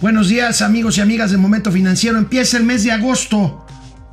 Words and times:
Buenos 0.00 0.28
días 0.28 0.62
amigos 0.62 0.96
y 0.96 1.00
amigas 1.00 1.32
de 1.32 1.38
Momento 1.38 1.72
Financiero. 1.72 2.18
Empieza 2.18 2.56
el 2.56 2.62
mes 2.62 2.84
de 2.84 2.92
agosto. 2.92 3.66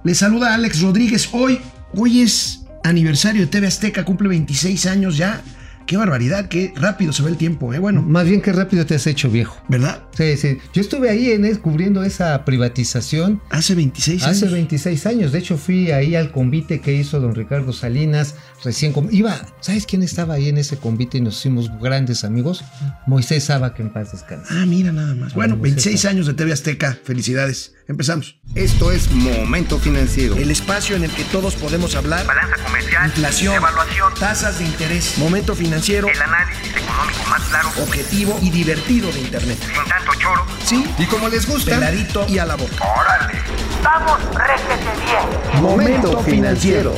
Les 0.04 0.18
saluda 0.18 0.56
Alex 0.56 0.82
Rodríguez. 0.82 1.30
Hoy, 1.32 1.60
hoy 1.94 2.22
es 2.22 2.62
aniversario 2.84 3.42
de 3.42 3.48
TV 3.48 3.68
Azteca, 3.68 4.04
cumple 4.04 4.30
26 4.30 4.88
años 4.88 5.16
ya. 5.16 5.44
Qué 5.86 5.98
barbaridad, 5.98 6.48
qué 6.48 6.74
rápido 6.76 7.14
se 7.14 7.22
ve 7.22 7.30
el 7.30 7.38
tiempo, 7.38 7.74
¿eh? 7.74 7.80
Bueno. 7.80 8.02
Más 8.02 8.26
bien 8.28 8.42
qué 8.42 8.52
rápido 8.52 8.86
te 8.86 8.96
has 8.96 9.06
hecho 9.06 9.30
viejo. 9.30 9.62
¿Verdad? 9.70 10.04
Sí, 10.18 10.36
sí. 10.38 10.58
Yo 10.74 10.82
estuve 10.82 11.10
ahí 11.10 11.32
en 11.32 11.46
cubriendo 11.58 12.04
esa 12.04 12.44
privatización. 12.44 13.42
Hace 13.50 13.76
26 13.76 14.24
años. 14.24 14.38
Hace 14.38 14.52
26 14.52 15.06
años. 15.06 15.32
De 15.32 15.40
hecho, 15.40 15.58
fui 15.58 15.92
ahí 15.92 16.16
al 16.16 16.32
convite 16.32 16.82
que 16.82 16.94
hizo 16.94 17.20
don 17.20 17.36
Ricardo 17.36 17.72
Salinas. 17.72 18.36
Recién. 18.64 18.94
Iba, 19.12 19.46
¿sabes 19.60 19.86
quién 19.86 20.02
estaba 20.02 20.36
ahí 20.36 20.50
en 20.50 20.58
ese 20.58 20.78
convite 20.78 21.20
y 21.20 21.22
nos 21.22 21.38
hicimos 21.38 21.70
grandes 21.80 22.24
amigos? 22.24 22.64
Moisés 23.06 23.44
Saba, 23.44 23.76
que 23.76 23.84
en 23.84 23.94
paz 23.94 24.12
descanse. 24.12 24.48
Ah, 24.52 24.66
mira 24.66 24.92
nada 24.92 25.14
más. 25.14 25.36
Bueno, 25.36 25.56
26 25.58 26.06
años 26.06 26.26
de 26.26 26.34
TV 26.34 26.52
Azteca. 26.52 26.98
Felicidades. 27.04 27.74
Empezamos. 27.88 28.40
Esto 28.56 28.92
es 28.92 29.12
Momento 29.12 29.78
Financiero. 29.78 30.36
El 30.36 30.50
espacio 30.50 30.96
en 30.96 31.04
el 31.04 31.12
que 31.12 31.24
todos 31.26 31.56
podemos 31.56 31.96
hablar. 31.96 32.26
Balanza 32.26 32.56
comercial. 32.64 33.06
Inflación. 33.06 33.54
Evaluación. 33.54 34.12
Tasas 34.20 34.58
de 34.58 34.66
interés. 34.66 35.20
Momento 35.20 35.54
Financiero. 35.54 36.08
El 36.08 36.20
análisis 36.20 36.76
económico 36.76 37.30
más 37.30 37.44
claro. 37.44 37.70
Objetivo 37.84 38.40
y 38.42 38.50
divertido 38.50 39.12
de 39.12 39.20
Internet. 39.20 39.60
Sin 39.62 39.88
tanto 39.88 40.12
choro. 40.20 40.44
Sí. 40.64 40.84
Y 40.98 41.06
como 41.06 41.30
les 41.30 41.48
gusta. 41.48 41.76
Peladito 41.76 42.26
y 42.28 42.40
a 42.40 42.46
la 42.46 42.56
boca. 42.56 42.76
¡Órale! 42.84 43.40
¡Vamos, 43.84 44.20
réjete 44.34 44.90
bien! 45.06 45.62
Momento 45.62 46.24
Financiero. 46.24 46.96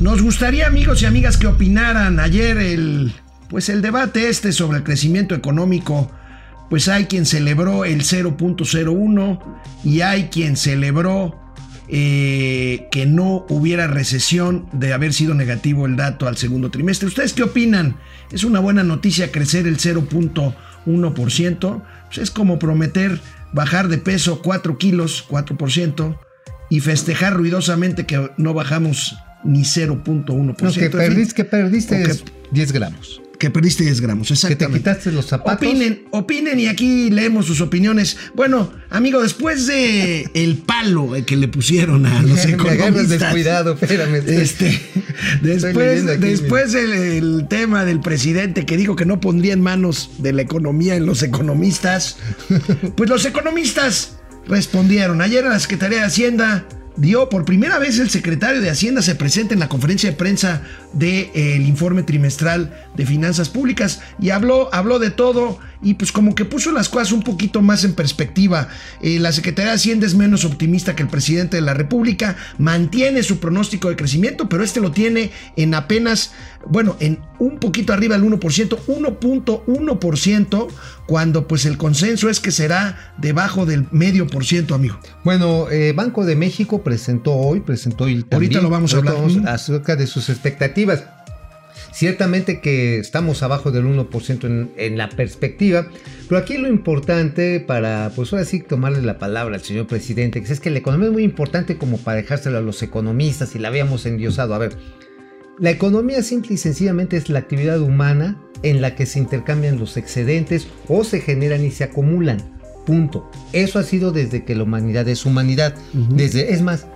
Nos 0.00 0.22
gustaría, 0.22 0.68
amigos 0.68 1.02
y 1.02 1.06
amigas, 1.06 1.36
que 1.38 1.48
opinaran 1.48 2.20
ayer 2.20 2.56
el. 2.58 3.12
Pues 3.48 3.68
el 3.68 3.82
debate 3.82 4.28
este 4.28 4.52
sobre 4.52 4.78
el 4.78 4.84
crecimiento 4.84 5.34
económico 5.34 6.10
pues 6.68 6.88
hay 6.88 7.06
quien 7.06 7.26
celebró 7.26 7.84
el 7.84 8.02
0.01 8.02 9.40
y 9.84 10.00
hay 10.00 10.24
quien 10.24 10.56
celebró 10.56 11.38
eh, 11.88 12.88
que 12.90 13.06
no 13.06 13.46
hubiera 13.48 13.86
recesión 13.86 14.68
de 14.72 14.92
haber 14.92 15.12
sido 15.12 15.34
negativo 15.34 15.86
el 15.86 15.94
dato 15.94 16.26
al 16.26 16.36
segundo 16.36 16.68
trimestre. 16.70 17.06
¿Ustedes 17.06 17.32
qué 17.32 17.44
opinan? 17.44 17.96
¿Es 18.32 18.42
una 18.42 18.58
buena 18.58 18.82
noticia 18.82 19.30
crecer 19.30 19.68
el 19.68 19.78
0.1%? 19.78 21.82
Pues 22.06 22.18
es 22.18 22.32
como 22.32 22.58
prometer 22.58 23.20
bajar 23.52 23.86
de 23.88 23.98
peso 23.98 24.42
4 24.42 24.78
kilos, 24.78 25.26
4%, 25.28 26.18
y 26.68 26.80
festejar 26.80 27.34
ruidosamente 27.34 28.06
que 28.06 28.32
no 28.36 28.52
bajamos 28.52 29.14
ni 29.44 29.60
0.1%. 29.60 30.60
No, 30.60 30.72
que 30.72 30.90
perdiste, 30.90 31.34
que 31.34 31.44
perdiste 31.44 32.02
que, 32.02 32.16
10 32.50 32.72
gramos 32.72 33.22
que 33.46 33.50
perdiste 33.52 33.84
10 33.84 34.00
gramos, 34.00 34.30
exactamente. 34.30 34.66
Que 34.66 34.72
te 34.72 34.78
quitaste 34.78 35.12
los 35.12 35.26
zapatos. 35.26 35.68
Opinen, 35.68 36.02
opinen 36.10 36.58
y 36.58 36.66
aquí 36.66 37.10
leemos 37.10 37.46
sus 37.46 37.60
opiniones. 37.60 38.16
Bueno, 38.34 38.72
amigo, 38.90 39.22
después 39.22 39.68
de 39.68 40.28
el 40.34 40.56
palo 40.56 41.12
que 41.24 41.36
le 41.36 41.46
pusieron 41.46 42.06
a 42.06 42.22
los 42.22 42.44
economistas. 42.44 43.08
descuidado, 43.08 43.78
espérame. 43.80 44.22
Este, 44.26 44.80
después 45.42 46.20
después 46.20 46.74
el, 46.74 46.92
el, 46.92 47.46
tema 47.48 47.84
del 47.84 48.00
presidente 48.00 48.66
que 48.66 48.76
dijo 48.76 48.96
que 48.96 49.06
no 49.06 49.20
pondría 49.20 49.52
en 49.52 49.60
manos 49.60 50.10
de 50.18 50.32
la 50.32 50.42
economía 50.42 50.96
en 50.96 51.06
los 51.06 51.22
economistas, 51.22 52.16
pues 52.96 53.08
los 53.08 53.24
economistas 53.26 54.16
respondieron. 54.48 55.22
Ayer 55.22 55.44
la 55.44 55.60
Secretaría 55.60 55.98
de 55.98 56.04
Hacienda 56.04 56.66
dio 56.96 57.28
por 57.28 57.44
primera 57.44 57.78
vez 57.78 57.98
el 57.98 58.10
secretario 58.10 58.60
de 58.60 58.70
Hacienda 58.70 59.02
se 59.02 59.14
presenta 59.14 59.54
en 59.54 59.60
la 59.60 59.68
conferencia 59.68 60.10
de 60.10 60.16
prensa 60.16 60.62
del 60.96 61.30
de, 61.30 61.30
eh, 61.34 61.56
informe 61.56 62.02
trimestral 62.02 62.74
de 62.96 63.06
finanzas 63.06 63.48
públicas 63.48 64.00
y 64.20 64.30
habló, 64.30 64.72
habló 64.72 64.98
de 64.98 65.10
todo 65.10 65.58
y 65.82 65.94
pues 65.94 66.12
como 66.12 66.34
que 66.34 66.44
puso 66.44 66.72
las 66.72 66.88
cosas 66.88 67.12
un 67.12 67.22
poquito 67.22 67.62
más 67.62 67.84
en 67.84 67.94
perspectiva. 67.94 68.68
Eh, 69.02 69.18
la 69.18 69.32
Secretaría 69.32 69.70
de 69.70 69.76
Hacienda 69.76 70.06
es 70.06 70.14
menos 70.14 70.44
optimista 70.44 70.96
que 70.96 71.02
el 71.02 71.08
presidente 71.08 71.56
de 71.56 71.62
la 71.62 71.74
República, 71.74 72.36
mantiene 72.58 73.22
su 73.22 73.38
pronóstico 73.38 73.88
de 73.88 73.96
crecimiento, 73.96 74.48
pero 74.48 74.64
este 74.64 74.80
lo 74.80 74.90
tiene 74.90 75.30
en 75.56 75.74
apenas, 75.74 76.32
bueno, 76.66 76.96
en 77.00 77.20
un 77.38 77.58
poquito 77.58 77.92
arriba 77.92 78.18
del 78.18 78.24
1%, 78.24 78.40
1.1%, 78.86 80.68
cuando 81.06 81.46
pues 81.46 81.66
el 81.66 81.76
consenso 81.76 82.28
es 82.28 82.40
que 82.40 82.50
será 82.50 83.14
debajo 83.18 83.66
del 83.66 83.86
medio 83.90 84.26
por 84.26 84.44
ciento, 84.44 84.74
amigo. 84.74 84.98
Bueno, 85.24 85.70
eh, 85.70 85.92
Banco 85.94 86.24
de 86.24 86.36
México 86.36 86.82
presentó 86.82 87.34
hoy, 87.34 87.60
presentó 87.60 88.06
el 88.06 88.26
Ahorita 88.30 88.60
lo 88.60 88.70
vamos 88.70 88.94
a 88.94 88.98
hablar. 88.98 89.16
acerca 89.46 89.96
de 89.96 90.06
sus 90.06 90.28
expectativas. 90.30 90.85
Ciertamente 91.92 92.60
que 92.60 92.98
estamos 92.98 93.42
abajo 93.42 93.70
del 93.70 93.86
1% 93.86 94.44
en, 94.44 94.70
en, 94.76 94.98
la 94.98 95.08
perspectiva, 95.08 95.88
pero 96.28 96.38
aquí 96.38 96.58
lo 96.58 96.68
importante 96.68 97.58
para, 97.60 98.12
pues 98.14 98.32
ahora 98.32 98.44
sí, 98.44 98.60
tomarle 98.60 99.00
la 99.00 99.18
palabra 99.18 99.54
al 99.56 99.62
señor 99.62 99.86
presidente, 99.86 100.42
que 100.42 100.52
es 100.52 100.60
que 100.60 100.70
la 100.70 100.78
economía 100.78 101.06
es 101.08 101.12
muy 101.14 101.22
importante 101.22 101.78
como 101.78 101.96
para 101.96 102.18
dejárselo 102.18 102.58
a 102.58 102.60
los 102.60 102.82
economistas 102.82 103.54
y 103.54 103.58
la 103.58 103.68
habíamos 103.68 104.04
endiosado. 104.04 104.54
A 104.54 104.58
ver, 104.58 104.76
la 105.58 105.70
economía 105.70 106.22
simple 106.22 106.54
y 106.54 106.58
sencillamente 106.58 107.16
es 107.16 107.30
la 107.30 107.38
actividad 107.38 107.80
humana 107.80 108.38
en 108.62 108.82
la 108.82 108.94
que 108.94 109.06
se 109.06 109.18
intercambian 109.18 109.78
los 109.78 109.96
excedentes 109.96 110.68
o 110.88 111.02
se 111.02 111.20
generan 111.20 111.64
y 111.64 111.70
se 111.70 111.84
acumulan. 111.84 112.38
Punto. 112.84 113.30
Eso 113.52 113.78
ha 113.78 113.82
sido 113.82 114.12
desde 114.12 114.44
que 114.44 114.54
la 114.54 114.64
humanidad 114.64 115.08
es 115.08 115.24
humanidad. 115.24 115.74
Uh 115.94 115.98
-huh. 115.98 116.08
Desde, 116.16 116.52
es 116.52 116.60
más, 116.60 116.86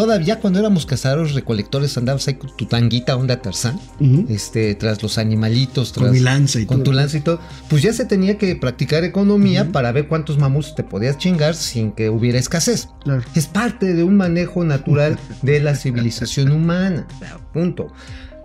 todavía 0.00 0.40
cuando 0.40 0.58
éramos 0.58 0.86
cazadores 0.86 1.34
recolectores 1.34 1.96
andabas 1.98 2.26
ahí 2.26 2.34
con 2.34 2.56
tu 2.56 2.64
tanguita 2.64 3.16
onda 3.16 3.42
Tarzán, 3.42 3.78
uh 4.00 4.04
-huh. 4.04 4.30
este, 4.30 4.74
tras 4.74 5.02
los 5.02 5.18
animalitos, 5.18 5.92
tras, 5.92 6.06
con 6.06 6.12
mi 6.12 6.20
lanza 6.20 6.58
y 6.58 6.64
con 6.64 6.78
todo. 6.78 6.84
tu 6.84 6.92
lanza 6.92 7.18
y 7.18 7.20
todo, 7.20 7.38
pues 7.68 7.82
ya 7.82 7.92
se 7.92 8.06
tenía 8.06 8.38
que 8.38 8.56
practicar 8.56 9.04
economía 9.04 9.62
uh 9.62 9.66
-huh. 9.66 9.72
para 9.72 9.92
ver 9.92 10.08
cuántos 10.08 10.38
mamuts 10.38 10.74
te 10.74 10.84
podías 10.84 11.18
chingar 11.18 11.54
sin 11.54 11.92
que 11.92 12.08
hubiera 12.08 12.38
escasez. 12.38 12.88
Claro. 13.04 13.22
Es 13.34 13.46
parte 13.46 13.92
de 13.92 14.02
un 14.02 14.16
manejo 14.16 14.64
natural 14.64 15.18
de 15.42 15.60
la 15.60 15.74
civilización 15.74 16.50
humana. 16.50 17.06
Punto. 17.52 17.92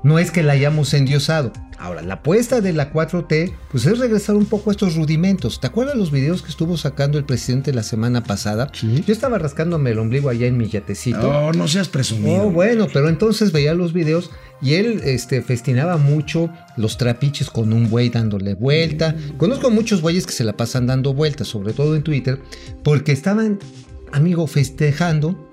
No 0.05 0.19
es 0.19 0.29
que 0.29 0.43
la 0.43 0.53
hayamos 0.53 0.93
endiosado. 0.93 1.51
Ahora, 1.79 2.03
la 2.03 2.13
apuesta 2.13 2.61
de 2.61 2.73
la 2.73 2.93
4T, 2.93 3.55
pues 3.71 3.87
es 3.87 3.97
regresar 3.97 4.35
un 4.35 4.45
poco 4.45 4.69
a 4.69 4.73
estos 4.73 4.95
rudimentos. 4.95 5.59
¿Te 5.59 5.65
acuerdas 5.65 5.95
los 5.95 6.11
videos 6.11 6.43
que 6.43 6.49
estuvo 6.49 6.77
sacando 6.77 7.17
el 7.17 7.25
presidente 7.25 7.73
la 7.73 7.81
semana 7.81 8.21
pasada? 8.21 8.69
Sí. 8.71 9.03
Yo 9.07 9.11
estaba 9.11 9.39
rascándome 9.39 9.89
el 9.89 9.97
ombligo 9.97 10.29
allá 10.29 10.45
en 10.45 10.57
mi 10.57 10.67
yatecito. 10.67 11.17
No, 11.17 11.51
no 11.53 11.67
seas 11.67 11.89
presumido. 11.89 12.43
Oh, 12.43 12.51
bueno, 12.51 12.85
pero 12.93 13.09
entonces 13.09 13.51
veía 13.51 13.73
los 13.73 13.93
videos 13.93 14.29
y 14.61 14.75
él 14.75 15.01
este, 15.05 15.41
festinaba 15.41 15.97
mucho 15.97 16.51
los 16.77 16.99
trapiches 16.99 17.49
con 17.49 17.73
un 17.73 17.89
buey 17.89 18.09
dándole 18.09 18.53
vuelta. 18.53 19.15
Conozco 19.37 19.71
muchos 19.71 20.01
bueyes 20.01 20.27
que 20.27 20.33
se 20.33 20.43
la 20.43 20.55
pasan 20.55 20.85
dando 20.85 21.15
vueltas, 21.15 21.47
sobre 21.47 21.73
todo 21.73 21.95
en 21.95 22.03
Twitter, 22.03 22.39
porque 22.83 23.11
estaban, 23.11 23.57
amigo, 24.11 24.45
festejando 24.45 25.44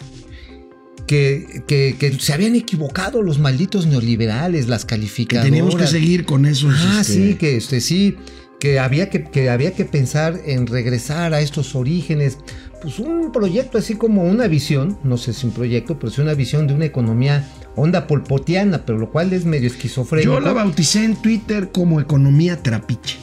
que, 1.06 1.62
que, 1.66 1.96
que, 1.98 2.12
se 2.18 2.32
habían 2.32 2.54
equivocado 2.54 3.22
los 3.22 3.38
malditos 3.38 3.86
neoliberales, 3.86 4.68
las 4.68 4.84
calificadoras. 4.84 5.44
Que 5.44 5.50
teníamos 5.50 5.76
que 5.76 5.86
seguir 5.86 6.24
con 6.24 6.46
esos. 6.46 6.74
Ah, 6.78 6.98
este... 7.00 7.12
sí, 7.12 7.34
que 7.34 7.56
este, 7.56 7.80
sí, 7.80 8.16
que 8.60 8.78
había 8.78 9.10
que, 9.10 9.24
que 9.24 9.50
había 9.50 9.72
que 9.72 9.84
pensar 9.84 10.40
en 10.44 10.66
regresar 10.66 11.34
a 11.34 11.40
estos 11.40 11.74
orígenes. 11.74 12.38
Pues 12.80 12.98
un 12.98 13.30
proyecto 13.30 13.78
así 13.78 13.94
como 13.94 14.24
una 14.24 14.48
visión, 14.48 14.98
no 15.04 15.16
sé 15.16 15.32
si 15.32 15.46
un 15.46 15.52
proyecto, 15.52 15.98
pero 15.98 16.10
sí 16.10 16.20
una 16.20 16.34
visión 16.34 16.66
de 16.66 16.74
una 16.74 16.84
economía 16.84 17.48
onda 17.76 18.06
polpotiana, 18.06 18.84
pero 18.84 18.98
lo 18.98 19.10
cual 19.10 19.32
es 19.32 19.44
medio 19.44 19.68
esquizofrénico. 19.68 20.34
Yo 20.34 20.40
la 20.40 20.52
bauticé 20.52 21.04
en 21.04 21.16
Twitter 21.16 21.70
como 21.70 22.00
economía 22.00 22.62
trapiche. 22.62 23.18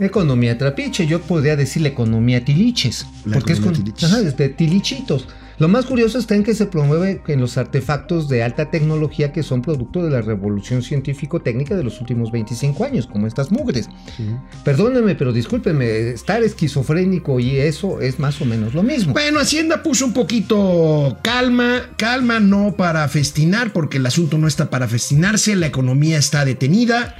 Economía 0.00 0.58
trapiche, 0.58 1.06
yo 1.06 1.20
podría 1.20 1.56
decirle 1.56 1.90
economía 1.90 2.44
tiliches, 2.44 3.06
La 3.24 3.34
porque 3.34 3.52
es 3.52 3.60
con 3.60 3.72
tiliches. 3.74 4.12
ajá, 4.12 4.22
de 4.22 4.48
tilichitos. 4.48 5.28
Lo 5.58 5.68
más 5.68 5.86
curioso 5.86 6.18
está 6.18 6.34
en 6.34 6.42
que 6.42 6.54
se 6.54 6.66
promueve 6.66 7.22
en 7.26 7.40
los 7.40 7.56
artefactos 7.56 8.28
de 8.28 8.42
alta 8.42 8.70
tecnología 8.70 9.32
que 9.32 9.42
son 9.42 9.62
producto 9.62 10.02
de 10.02 10.10
la 10.10 10.20
revolución 10.20 10.82
científico-técnica 10.82 11.76
de 11.76 11.84
los 11.84 12.00
últimos 12.00 12.32
25 12.32 12.84
años, 12.84 13.06
como 13.06 13.26
estas 13.26 13.52
mugres. 13.52 13.88
Sí. 14.16 14.30
Perdónenme, 14.64 15.14
pero 15.14 15.32
discúlpenme, 15.32 16.10
estar 16.10 16.42
esquizofrénico 16.42 17.38
y 17.38 17.56
eso 17.58 18.00
es 18.00 18.18
más 18.18 18.40
o 18.40 18.44
menos 18.44 18.74
lo 18.74 18.82
mismo. 18.82 19.12
Bueno, 19.12 19.38
Hacienda 19.38 19.82
puso 19.82 20.06
un 20.06 20.12
poquito 20.12 21.18
calma, 21.22 21.90
calma 21.96 22.40
no 22.40 22.74
para 22.76 23.06
festinar, 23.08 23.72
porque 23.72 23.98
el 23.98 24.06
asunto 24.06 24.38
no 24.38 24.48
está 24.48 24.70
para 24.70 24.88
festinarse, 24.88 25.54
la 25.56 25.66
economía 25.66 26.18
está 26.18 26.44
detenida. 26.44 27.14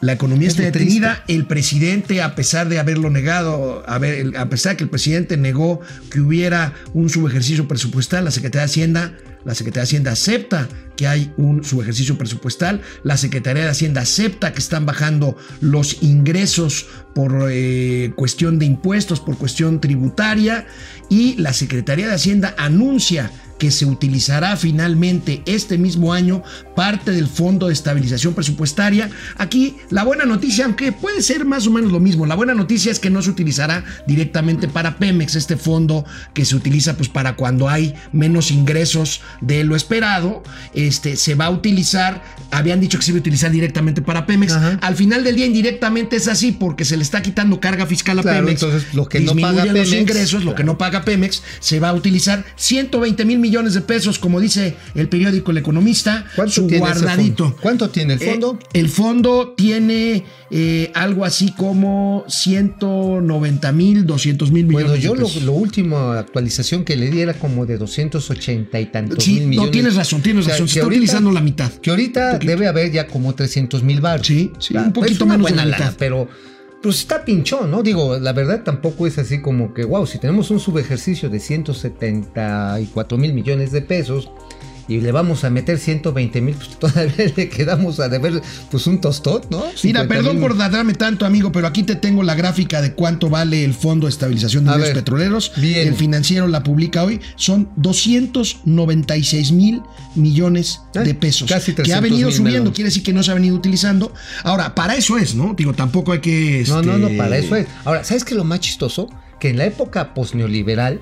La 0.00 0.12
economía 0.14 0.48
está 0.48 0.62
detenida. 0.62 1.16
Triste. 1.16 1.34
El 1.34 1.46
presidente, 1.46 2.22
a 2.22 2.34
pesar 2.34 2.68
de 2.68 2.78
haberlo 2.78 3.10
negado, 3.10 3.82
a, 3.86 3.98
ver, 3.98 4.36
a 4.36 4.48
pesar 4.48 4.76
que 4.76 4.84
el 4.84 4.90
presidente 4.90 5.36
negó 5.36 5.80
que 6.10 6.20
hubiera 6.20 6.72
un 6.94 7.10
subejercicio 7.10 7.68
presupuestal, 7.68 8.24
la 8.24 8.30
Secretaría 8.30 8.62
de 8.62 8.70
Hacienda, 8.70 9.12
la 9.44 9.54
Secretaría 9.54 9.82
de 9.82 9.88
Hacienda 9.88 10.12
acepta 10.12 10.68
que 10.96 11.06
hay 11.06 11.32
un 11.36 11.64
subejercicio 11.64 12.18
presupuestal. 12.18 12.80
La 13.04 13.16
Secretaría 13.16 13.64
de 13.64 13.70
Hacienda 13.70 14.02
acepta 14.02 14.52
que 14.52 14.58
están 14.58 14.86
bajando 14.86 15.36
los 15.60 16.02
ingresos 16.02 16.86
por 17.14 17.48
eh, 17.50 18.12
cuestión 18.16 18.58
de 18.58 18.66
impuestos, 18.66 19.20
por 19.20 19.36
cuestión 19.36 19.80
tributaria. 19.80 20.66
Y 21.08 21.36
la 21.36 21.52
Secretaría 21.52 22.08
de 22.08 22.14
Hacienda 22.14 22.54
anuncia 22.58 23.30
que 23.60 23.70
se 23.70 23.84
utilizará 23.84 24.56
finalmente 24.56 25.42
este 25.44 25.76
mismo 25.76 26.14
año 26.14 26.42
parte 26.74 27.12
del 27.12 27.26
Fondo 27.28 27.66
de 27.66 27.74
Estabilización 27.74 28.32
Presupuestaria. 28.32 29.10
Aquí 29.36 29.76
la 29.90 30.02
buena 30.02 30.24
noticia, 30.24 30.64
aunque 30.64 30.92
puede 30.92 31.20
ser 31.20 31.44
más 31.44 31.66
o 31.66 31.70
menos 31.70 31.92
lo 31.92 32.00
mismo, 32.00 32.24
la 32.24 32.34
buena 32.34 32.54
noticia 32.54 32.90
es 32.90 32.98
que 32.98 33.10
no 33.10 33.20
se 33.20 33.28
utilizará 33.28 33.84
directamente 34.06 34.66
para 34.66 34.96
Pemex, 34.96 35.36
este 35.36 35.58
fondo 35.58 36.06
que 36.32 36.46
se 36.46 36.56
utiliza 36.56 36.96
pues 36.96 37.10
para 37.10 37.36
cuando 37.36 37.68
hay 37.68 37.94
menos 38.12 38.50
ingresos 38.50 39.20
de 39.42 39.62
lo 39.62 39.76
esperado, 39.76 40.42
este 40.72 41.16
se 41.16 41.34
va 41.34 41.44
a 41.44 41.50
utilizar, 41.50 42.22
habían 42.50 42.80
dicho 42.80 42.98
que 42.98 43.04
se 43.04 43.10
iba 43.10 43.18
a 43.18 43.20
utilizar 43.20 43.50
directamente 43.50 44.00
para 44.00 44.24
Pemex, 44.24 44.54
al 44.80 44.96
final 44.96 45.22
del 45.22 45.36
día 45.36 45.44
indirectamente 45.44 46.16
es 46.16 46.28
así 46.28 46.52
porque 46.52 46.86
se 46.86 46.96
le 46.96 47.02
está 47.02 47.20
quitando 47.20 47.60
carga 47.60 47.84
fiscal 47.84 48.18
a 48.20 48.22
Pemex. 48.22 48.62
Entonces 48.62 48.94
lo 48.94 49.06
que 49.06 49.20
no 49.20 49.34
paga 49.34 49.66
los 49.66 49.74
Pemex, 49.74 49.92
ingresos, 49.92 50.44
lo 50.44 50.54
que 50.54 50.64
no 50.64 50.78
paga 50.78 51.02
Pemex, 51.02 51.42
se 51.58 51.78
va 51.78 51.90
a 51.90 51.92
utilizar 51.92 52.46
120 52.56 53.26
mil 53.26 53.38
millones 53.38 53.49
de 53.50 53.80
pesos, 53.82 54.18
como 54.18 54.40
dice 54.40 54.76
el 54.94 55.08
periódico 55.08 55.50
El 55.50 55.58
Economista, 55.58 56.24
su 56.48 56.66
tiene 56.66 56.86
ese 56.88 57.00
guardadito. 57.00 57.44
fondo? 57.44 57.58
¿Cuánto 57.60 57.90
tiene 57.90 58.14
el 58.14 58.22
Eh, 58.22 58.30
fondo? 58.30 58.58
el 58.72 58.88
fondo 58.88 59.54
tiene 59.56 60.24
eh, 60.52 60.90
algo 60.94 61.24
así 61.24 61.52
como 61.52 62.24
190 62.28 63.72
mil, 63.72 64.06
200 64.06 64.50
mil 64.50 64.66
millones. 64.66 64.88
Bueno, 64.88 65.02
yo 65.02 65.12
de 65.14 65.20
lo, 65.20 65.26
pesos. 65.26 65.42
lo 65.42 65.52
último 65.52 65.98
actualización 66.12 66.84
que 66.84 66.96
le 66.96 67.10
di 67.10 67.20
era 67.20 67.34
como 67.34 67.66
de 67.66 67.78
280 67.78 68.80
y 68.80 68.86
tantos 68.86 69.22
Sí, 69.24 69.34
mil 69.34 69.46
millones. 69.48 69.66
no 69.68 69.72
tienes 69.72 69.94
razón, 69.96 70.22
tienes 70.22 70.42
O 70.42 70.44
sea, 70.46 70.54
razón. 70.54 70.68
Se 70.68 70.74
está 70.74 70.84
ahorita- 70.84 70.98
utilizando 70.98 71.32
la 71.32 71.40
mitad. 71.40 71.70
Que 71.72 71.90
ahorita 71.90 72.38
debe 72.38 72.66
haber 72.68 72.90
ya 72.90 73.06
como 73.06 73.34
300 73.34 73.82
mil 73.82 74.00
baros. 74.00 74.26
Sí, 74.26 74.52
sí, 74.58 74.76
un 74.76 74.92
poquito 74.92 75.26
menos 75.26 75.50
de 75.50 75.56
la 75.56 75.64
mitad. 75.66 75.94
pero 75.98 76.28
pues 76.82 77.00
está 77.00 77.24
pinchón, 77.24 77.70
¿no? 77.70 77.82
Digo, 77.82 78.18
la 78.18 78.32
verdad 78.32 78.62
tampoco 78.64 79.06
es 79.06 79.18
así 79.18 79.42
como 79.42 79.74
que, 79.74 79.84
wow, 79.84 80.06
si 80.06 80.18
tenemos 80.18 80.50
un 80.50 80.60
subejercicio 80.60 81.28
de 81.28 81.38
174 81.38 83.18
mil 83.18 83.34
millones 83.34 83.72
de 83.72 83.82
pesos 83.82 84.30
y 84.90 85.00
le 85.00 85.12
vamos 85.12 85.44
a 85.44 85.50
meter 85.50 85.78
120 85.78 86.40
mil, 86.40 86.56
pues 86.56 86.70
todavía 86.70 87.32
le 87.36 87.48
quedamos 87.48 88.00
a 88.00 88.08
deber 88.08 88.42
pues 88.72 88.88
un 88.88 89.00
tostón, 89.00 89.42
¿no? 89.48 89.58
Mira, 89.84 90.02
50,000. 90.02 90.08
perdón 90.08 90.40
por 90.40 90.56
darme 90.56 90.94
tanto, 90.94 91.24
amigo, 91.24 91.52
pero 91.52 91.68
aquí 91.68 91.84
te 91.84 91.94
tengo 91.94 92.24
la 92.24 92.34
gráfica 92.34 92.82
de 92.82 92.92
cuánto 92.94 93.30
vale 93.30 93.64
el 93.64 93.72
Fondo 93.72 94.08
de 94.08 94.10
Estabilización 94.10 94.64
de 94.64 94.76
ver, 94.76 94.94
Petroleros. 94.94 95.52
bien. 95.56 95.86
El 95.86 95.94
financiero 95.94 96.48
la 96.48 96.64
publica 96.64 97.04
hoy. 97.04 97.20
Son 97.36 97.70
296 97.76 99.52
mil 99.52 99.80
millones 100.16 100.80
de 100.92 101.14
pesos. 101.14 101.48
casi 101.48 101.72
que 101.72 101.82
ha 101.82 102.00
300 102.00 102.02
venido 102.02 102.30
subiendo, 102.32 102.72
quiere 102.72 102.88
decir 102.88 103.04
que 103.04 103.12
no 103.12 103.22
se 103.22 103.30
ha 103.30 103.34
venido 103.34 103.54
utilizando. 103.54 104.12
Ahora, 104.42 104.74
para 104.74 104.96
eso 104.96 105.16
es, 105.18 105.36
¿no? 105.36 105.54
Digo, 105.56 105.72
tampoco 105.72 106.10
hay 106.10 106.18
que. 106.18 106.64
No, 106.66 106.82
no, 106.82 106.98
no, 106.98 107.06
este, 107.06 107.16
para 107.18 107.38
eso 107.38 107.54
es. 107.54 107.68
Ahora, 107.84 108.02
¿sabes 108.02 108.24
qué 108.24 108.34
es 108.34 108.36
lo 108.36 108.44
más 108.44 108.58
chistoso? 108.58 109.08
Que 109.38 109.50
en 109.50 109.58
la 109.58 109.66
época 109.66 110.14
posneoliberal 110.14 111.00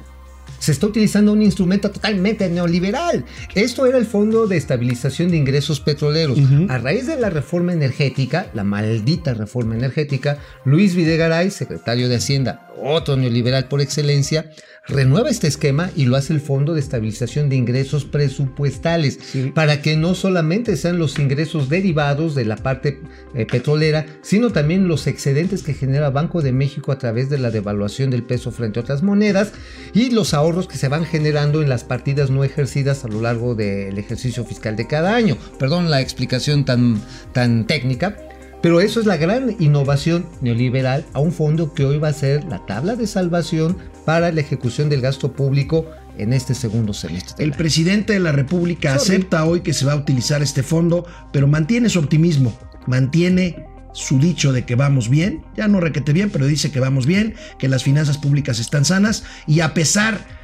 se 0.58 0.72
está 0.72 0.87
utilizando 0.87 1.32
un 1.32 1.43
instrumento 1.43 1.90
totalmente 1.90 2.49
neoliberal. 2.49 3.25
Esto 3.55 3.87
era 3.87 3.99
el 3.99 4.06
Fondo 4.06 4.46
de 4.46 4.56
Estabilización 4.56 5.31
de 5.31 5.37
Ingresos 5.37 5.81
Petroleros. 5.81 6.38
A 6.69 6.78
raíz 6.78 7.06
de 7.06 7.19
la 7.19 7.31
reforma 7.31 7.72
energética, 7.72 8.46
la 8.55 8.64
maldita 8.64 9.34
reforma 9.34 9.75
energética, 9.75 10.38
Luis 10.64 10.94
Videgaray, 10.94 11.50
secretario 11.50 12.08
de 12.08 12.16
Hacienda, 12.16 12.69
otro 12.82 13.16
neoliberal 13.16 13.66
por 13.69 13.81
excelencia, 13.81 14.50
renueva 14.88 15.31
este 15.31 15.46
esquema 15.46 15.90
y 15.94 16.06
lo 16.06 16.17
hace 16.17 16.32
el 16.32 16.40
Fondo 16.40 16.75
de 16.75 16.81
Estabilización 16.81 17.49
de 17.49 17.56
Ingresos 17.56 18.05
Presupuestales, 18.05 19.19
para 19.55 19.82
que 19.82 19.96
no 19.96 20.14
solamente 20.14 20.76
sean 20.76 20.99
los 20.99 21.19
ingresos 21.19 21.69
derivados 21.69 22.35
de 22.35 22.44
la 22.44 22.56
parte 22.56 23.00
eh, 23.35 23.46
petrolera, 23.46 24.06
sino 24.23 24.50
también 24.50 24.88
los 24.88 25.06
excedentes 25.06 25.62
que 25.62 25.75
genera 25.75 26.11
Banco 26.11 26.43
de 26.43 26.52
México 26.52 26.93
a 26.93 26.99
través 26.99 27.29
de 27.29 27.38
la 27.38 27.50
devaluación 27.50 28.11
del 28.11 28.23
peso 28.23 28.50
frente 28.50 28.79
a 28.79 28.82
otras 28.82 29.02
monedas 29.02 29.52
y 29.93 30.11
los 30.11 30.35
ahorros 30.35 30.69
que 30.69 30.79
se 30.79 30.88
van 30.88 31.05
generando 31.05 31.62
en 31.62 31.69
las 31.69 31.85
partidas 31.85 32.31
no 32.31 32.44
ejercidas 32.44 33.05
a 33.05 33.08
lo 33.08 33.20
largo 33.20 33.55
del 33.55 33.99
ejercicio 33.99 34.44
fiscal 34.44 34.76
de 34.76 34.87
cada 34.87 35.14
año. 35.14 35.37
Perdón 35.58 35.90
la 35.90 36.00
explicación 36.00 36.64
tan, 36.64 37.00
tan 37.32 37.67
técnica, 37.67 38.17
pero 38.62 38.81
eso 38.81 39.00
es 39.00 39.06
la 39.06 39.16
gran 39.16 39.56
innovación 39.58 40.26
neoliberal 40.40 41.05
a 41.12 41.20
un 41.20 41.32
fondo 41.32 41.75
que 41.75 41.84
hoy 41.84 41.99
va 41.99 42.08
a 42.08 42.12
ser 42.12 42.44
la 42.44 42.64
tabla 42.66 42.96
de 42.96 43.06
salvación 43.06 43.76
para 44.05 44.32
la 44.32 44.40
ejecución 44.40 44.88
del 44.88 45.00
gasto 45.00 45.32
público 45.32 45.87
en 46.16 46.32
este 46.32 46.55
segundo 46.55 46.93
semestre. 46.93 47.44
El 47.44 47.50
año. 47.50 47.58
presidente 47.58 48.12
de 48.14 48.20
la 48.20 48.32
República 48.32 48.99
Sorry. 48.99 49.16
acepta 49.16 49.44
hoy 49.44 49.60
que 49.60 49.72
se 49.72 49.84
va 49.84 49.93
a 49.93 49.96
utilizar 49.96 50.43
este 50.43 50.62
fondo, 50.62 51.06
pero 51.32 51.46
mantiene 51.46 51.88
su 51.88 52.00
optimismo, 52.00 52.58
mantiene 52.87 53.66
su 53.93 54.19
dicho 54.19 54.52
de 54.52 54.64
que 54.64 54.75
vamos 54.75 55.08
bien, 55.08 55.43
ya 55.56 55.69
no 55.69 55.81
requete 55.81 56.12
bien, 56.12 56.31
pero 56.31 56.46
dice 56.46 56.70
que 56.70 56.81
vamos 56.81 57.06
bien, 57.06 57.34
que 57.58 57.69
las 57.69 57.84
finanzas 57.84 58.19
públicas 58.19 58.58
están 58.58 58.84
sanas 58.84 59.25
y 59.46 59.61
a 59.61 59.75
pesar 59.75 60.38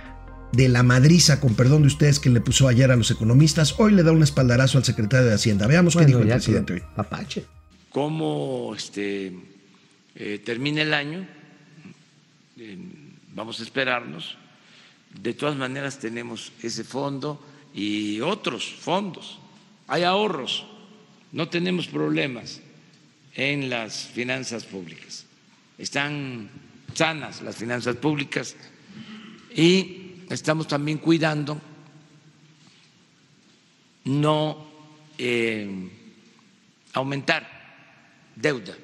de 0.52 0.68
la 0.68 0.82
madriza, 0.82 1.40
con 1.40 1.54
perdón 1.54 1.82
de 1.82 1.88
ustedes, 1.88 2.20
que 2.20 2.30
le 2.30 2.40
puso 2.40 2.68
ayer 2.68 2.90
a 2.90 2.96
los 2.96 3.10
economistas, 3.10 3.74
hoy 3.78 3.92
le 3.92 4.02
da 4.02 4.12
un 4.12 4.22
espaldarazo 4.22 4.78
al 4.78 4.84
secretario 4.84 5.26
de 5.26 5.34
Hacienda. 5.34 5.66
Veamos 5.66 5.96
qué 5.96 6.06
dijo 6.06 6.20
el 6.20 6.28
presidente 6.28 6.74
hoy. 6.74 6.82
Cómo 7.94 8.74
este, 8.76 9.32
eh, 10.16 10.42
termine 10.44 10.82
el 10.82 10.92
año. 10.92 11.24
Eh, 12.58 12.76
vamos 13.32 13.60
a 13.60 13.62
esperarnos. 13.62 14.36
De 15.16 15.32
todas 15.32 15.54
maneras 15.54 16.00
tenemos 16.00 16.50
ese 16.60 16.82
fondo 16.82 17.40
y 17.72 18.20
otros 18.20 18.66
fondos. 18.66 19.38
Hay 19.86 20.02
ahorros. 20.02 20.66
No 21.30 21.48
tenemos 21.48 21.86
problemas 21.86 22.60
en 23.36 23.70
las 23.70 24.08
finanzas 24.08 24.64
públicas. 24.64 25.24
Están 25.78 26.50
sanas 26.94 27.42
las 27.42 27.54
finanzas 27.54 27.94
públicas 27.94 28.56
y 29.54 30.16
estamos 30.30 30.66
también 30.66 30.98
cuidando 30.98 31.60
no 34.04 34.66
eh, 35.16 35.90
aumentar 36.92 37.53
deuda 38.36 38.74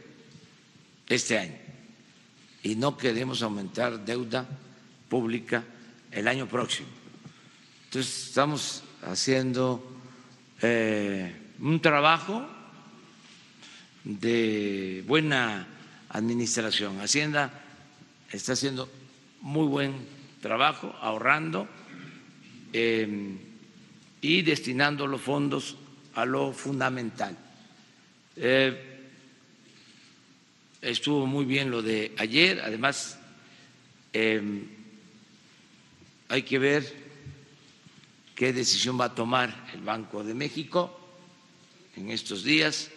este 1.08 1.38
año 1.38 1.56
y 2.62 2.74
no 2.76 2.96
queremos 2.96 3.42
aumentar 3.42 4.04
deuda 4.04 4.46
pública 5.08 5.64
el 6.10 6.28
año 6.28 6.46
próximo. 6.46 6.88
Entonces 7.86 8.28
estamos 8.28 8.82
haciendo 9.02 9.82
eh, 10.62 11.34
un 11.58 11.80
trabajo 11.80 12.46
de 14.04 15.04
buena 15.06 15.66
administración. 16.10 17.00
Hacienda 17.00 17.52
está 18.30 18.52
haciendo 18.52 18.88
muy 19.40 19.66
buen 19.66 19.94
trabajo, 20.40 20.94
ahorrando 21.00 21.68
eh, 22.72 23.36
y 24.20 24.42
destinando 24.42 25.06
los 25.06 25.20
fondos 25.20 25.76
a 26.14 26.24
lo 26.24 26.52
fundamental. 26.52 27.36
Eh, 28.36 28.89
estuvo 30.82 31.26
muy 31.26 31.44
bien 31.44 31.70
lo 31.70 31.82
de 31.82 32.12
ayer, 32.16 32.60
además 32.60 33.18
eh, 34.12 34.42
hay 36.28 36.42
que 36.42 36.58
ver 36.58 36.94
qué 38.34 38.52
decisión 38.52 38.98
va 38.98 39.06
a 39.06 39.14
tomar 39.14 39.68
el 39.74 39.82
Banco 39.82 40.24
de 40.24 40.34
México 40.34 40.96
en 41.96 42.10
estos 42.10 42.44
días 42.44 42.90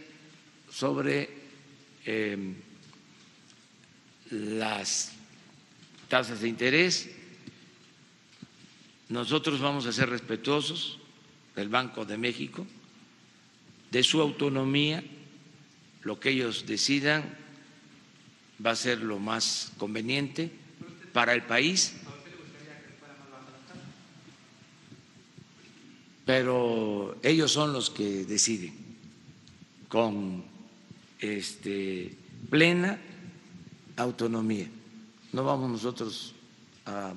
sobre 0.71 1.29
eh, 2.05 2.37
las 4.29 5.11
tasas 6.07 6.41
de 6.41 6.47
interés. 6.47 7.09
Nosotros 9.09 9.59
vamos 9.59 9.85
a 9.85 9.91
ser 9.91 10.09
respetuosos 10.09 10.99
del 11.55 11.69
Banco 11.69 12.05
de 12.05 12.17
México, 12.17 12.65
de 13.91 14.03
su 14.03 14.21
autonomía, 14.21 15.03
lo 16.03 16.19
que 16.19 16.29
ellos 16.29 16.65
decidan 16.65 17.42
va 18.63 18.71
a 18.71 18.75
ser 18.75 18.99
lo 18.99 19.19
más 19.19 19.71
conveniente 19.77 20.51
para 21.11 21.33
el 21.33 21.43
país. 21.43 21.93
Pero 26.25 27.17
ellos 27.21 27.51
son 27.51 27.73
los 27.73 27.89
que 27.89 28.25
deciden 28.25 28.73
con 29.89 30.43
este, 31.19 32.15
plena 32.49 32.99
autonomía. 33.97 34.67
No 35.33 35.43
vamos 35.43 35.69
nosotros 35.69 36.33
a 36.85 37.13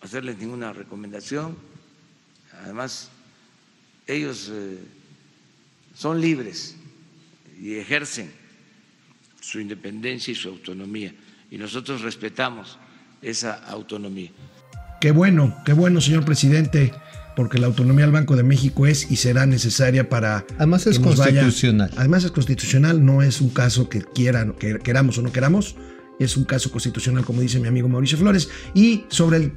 hacerles 0.00 0.38
ninguna 0.38 0.72
recomendación. 0.72 1.56
Además, 2.62 3.10
ellos 4.06 4.48
eh, 4.52 4.78
son 5.94 6.20
libres 6.20 6.76
y 7.60 7.74
ejercen 7.74 8.41
su 9.42 9.60
independencia 9.60 10.32
y 10.32 10.34
su 10.34 10.48
autonomía. 10.48 11.12
Y 11.50 11.58
nosotros 11.58 12.00
respetamos 12.00 12.78
esa 13.20 13.52
autonomía. 13.66 14.30
Qué 15.00 15.10
bueno, 15.10 15.54
qué 15.66 15.72
bueno, 15.72 16.00
señor 16.00 16.24
presidente, 16.24 16.94
porque 17.36 17.58
la 17.58 17.66
autonomía 17.66 18.04
del 18.04 18.12
Banco 18.12 18.36
de 18.36 18.44
México 18.44 18.86
es 18.86 19.10
y 19.10 19.16
será 19.16 19.44
necesaria 19.46 20.08
para. 20.08 20.46
Además 20.58 20.86
es 20.86 20.98
que 20.98 21.04
nos 21.04 21.16
vaya- 21.18 21.42
constitucional. 21.42 21.90
Además 21.96 22.24
es 22.24 22.30
constitucional, 22.30 23.04
no 23.04 23.20
es 23.22 23.40
un 23.40 23.50
caso 23.50 23.88
que 23.88 24.00
quieran, 24.02 24.52
que 24.54 24.78
queramos 24.78 25.18
o 25.18 25.22
no 25.22 25.32
queramos, 25.32 25.74
es 26.20 26.36
un 26.36 26.44
caso 26.44 26.70
constitucional, 26.70 27.24
como 27.24 27.40
dice 27.40 27.58
mi 27.58 27.66
amigo 27.68 27.88
Mauricio 27.88 28.16
Flores. 28.16 28.48
Y 28.74 29.04
sobre 29.08 29.36
el 29.38 29.52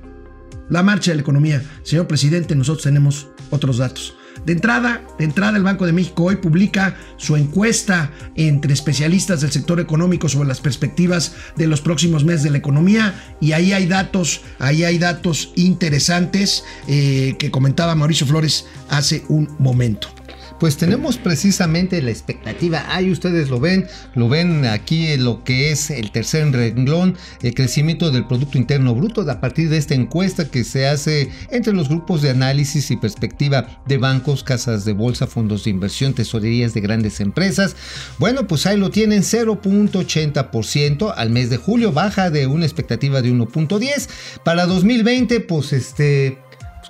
la 0.67 0.81
marcha 0.81 1.11
de 1.11 1.15
la 1.17 1.21
economía. 1.21 1.63
Señor 1.83 2.07
presidente, 2.07 2.55
nosotros 2.55 2.83
tenemos 2.83 3.27
otros 3.51 3.77
datos. 3.77 4.15
De 4.43 4.53
entrada, 4.53 5.01
de 5.17 5.25
entrada 5.25 5.57
el 5.57 5.63
Banco 5.63 5.85
de 5.85 5.93
México 5.93 6.25
hoy 6.25 6.35
publica 6.35 6.95
su 7.17 7.35
encuesta 7.35 8.11
entre 8.35 8.73
especialistas 8.73 9.41
del 9.41 9.51
sector 9.51 9.79
económico 9.79 10.29
sobre 10.29 10.47
las 10.47 10.61
perspectivas 10.61 11.33
de 11.55 11.67
los 11.67 11.81
próximos 11.81 12.25
meses 12.25 12.43
de 12.43 12.51
la 12.51 12.57
economía 12.57 13.15
y 13.39 13.53
ahí 13.53 13.73
hay 13.73 13.87
datos, 13.87 14.41
ahí 14.59 14.83
hay 14.83 14.99
datos 14.99 15.51
interesantes 15.55 16.63
eh, 16.87 17.35
que 17.39 17.51
comentaba 17.51 17.95
Mauricio 17.95 18.27
Flores 18.27 18.65
hace 18.89 19.23
un 19.29 19.49
momento. 19.57 20.09
Pues 20.59 20.77
tenemos 20.77 21.17
precisamente 21.17 22.01
la 22.01 22.11
expectativa. 22.11 22.85
Ahí 22.87 23.11
ustedes 23.11 23.49
lo 23.49 23.59
ven, 23.59 23.87
lo 24.15 24.29
ven 24.29 24.65
aquí 24.65 25.17
lo 25.17 25.43
que 25.43 25.71
es 25.71 25.89
el 25.89 26.11
tercer 26.11 26.51
renglón, 26.51 27.17
el 27.41 27.53
crecimiento 27.53 28.11
del 28.11 28.25
Producto 28.25 28.57
Interno 28.57 28.95
Bruto 28.95 29.29
a 29.29 29.41
partir 29.41 29.69
de 29.69 29.77
esta 29.77 29.95
encuesta 29.95 30.49
que 30.49 30.63
se 30.63 30.87
hace 30.87 31.29
entre 31.49 31.73
los 31.73 31.89
grupos 31.89 32.21
de 32.21 32.29
análisis 32.29 32.91
y 32.91 32.97
perspectiva 32.97 33.81
de 33.85 33.97
bancos, 33.97 34.43
casas 34.43 34.85
de 34.85 34.93
bolsa, 34.93 35.27
fondos 35.27 35.63
de 35.63 35.71
inversión, 35.71 36.13
tesorerías 36.13 36.73
de 36.73 36.81
grandes 36.81 37.19
empresas. 37.19 37.75
Bueno, 38.17 38.47
pues 38.47 38.65
ahí 38.65 38.77
lo 38.77 38.91
tienen 38.91 39.23
0.80% 39.23 41.13
al 41.15 41.29
mes 41.29 41.49
de 41.49 41.57
julio, 41.57 41.91
baja 41.91 42.29
de 42.29 42.47
una 42.47 42.65
expectativa 42.65 43.21
de 43.21 43.31
1.10. 43.31 44.09
Para 44.43 44.65
2020, 44.65 45.39
pues 45.41 45.73
este 45.73 46.37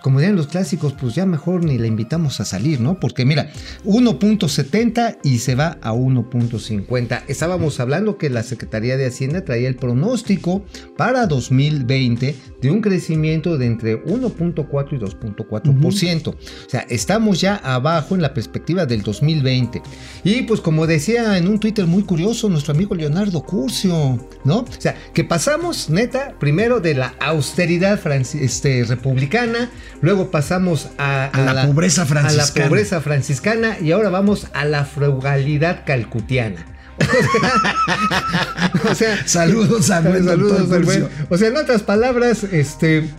como 0.06 0.20
dirían 0.20 0.36
los 0.36 0.46
clásicos, 0.46 0.94
pues 0.94 1.16
ya 1.16 1.26
mejor 1.26 1.66
ni 1.66 1.80
la 1.80 1.88
invitamos 1.88 2.40
a 2.40 2.46
salir, 2.46 2.80
¿no? 2.80 3.00
Porque 3.00 3.26
mira, 3.26 3.50
1.70 3.86 5.18
y 5.24 5.40
se 5.40 5.56
va 5.56 5.80
a 5.82 5.94
1.50. 5.94 7.24
Estábamos 7.28 7.80
hablando 7.80 8.20
que 8.20 8.30
la 8.30 8.44
Secretaría 8.44 8.98
de 8.98 9.08
Hacienda 9.08 9.44
traía 9.44 9.68
el 9.68 9.78
pronóstico 9.78 10.64
para 10.96 11.26
2020 11.26 12.36
de 12.62 12.70
un 12.70 12.82
crecimiento 12.82 13.58
de 13.58 13.66
entre 13.66 14.04
1.4 14.06 14.94
y 14.94 14.98
2.4%. 14.98 16.28
O 16.28 16.70
sea, 16.70 16.86
estamos 16.88 17.42
ya 17.42 17.56
abajo 17.56 18.14
en 18.14 18.22
la 18.22 18.36
perspectiva 18.36 18.86
del 18.86 19.02
2020. 19.02 19.82
Y 20.24 20.44
pues 20.44 20.62
como 20.62 20.86
decía 20.86 21.36
en 21.36 21.48
un 21.48 21.60
Twitter 21.60 21.88
muy 21.88 22.04
curioso 22.04 22.48
nuestro 22.48 22.76
amigo 22.76 22.94
Leonardo 22.94 23.42
Curcio, 23.42 24.20
¿no? 24.44 24.60
O 24.60 24.68
sea, 24.78 24.96
que 25.16 25.24
pasamos 25.24 25.90
neta 25.90 26.36
primero 26.40 26.80
de 26.80 26.94
la 26.94 27.16
austeridad 27.20 28.00
este, 28.36 28.84
republicana, 28.84 29.72
luego 30.02 30.32
pasamos 30.32 30.90
a, 30.98 31.32
la, 31.34 31.68
pobreza 31.68 32.06
franciscana. 32.06 32.44
A 32.44 32.60
la 32.60 32.70
pobreza 32.70 33.02
franciscana 33.02 33.78
y 33.80 33.92
ahora 33.92 34.10
vamos 34.10 34.48
a 34.54 34.66
la 34.66 34.86
frugalidad 34.86 35.84
calcutiana. 35.86 36.66
o 38.90 38.96
sea, 38.96 39.28
saludos 39.28 39.90
a 39.92 40.02
saludos 40.02 41.10
O 41.30 41.38
sea, 41.38 41.50
en 41.50 41.58
otras 41.58 41.84
palabras, 41.84 42.44
este 42.44 43.10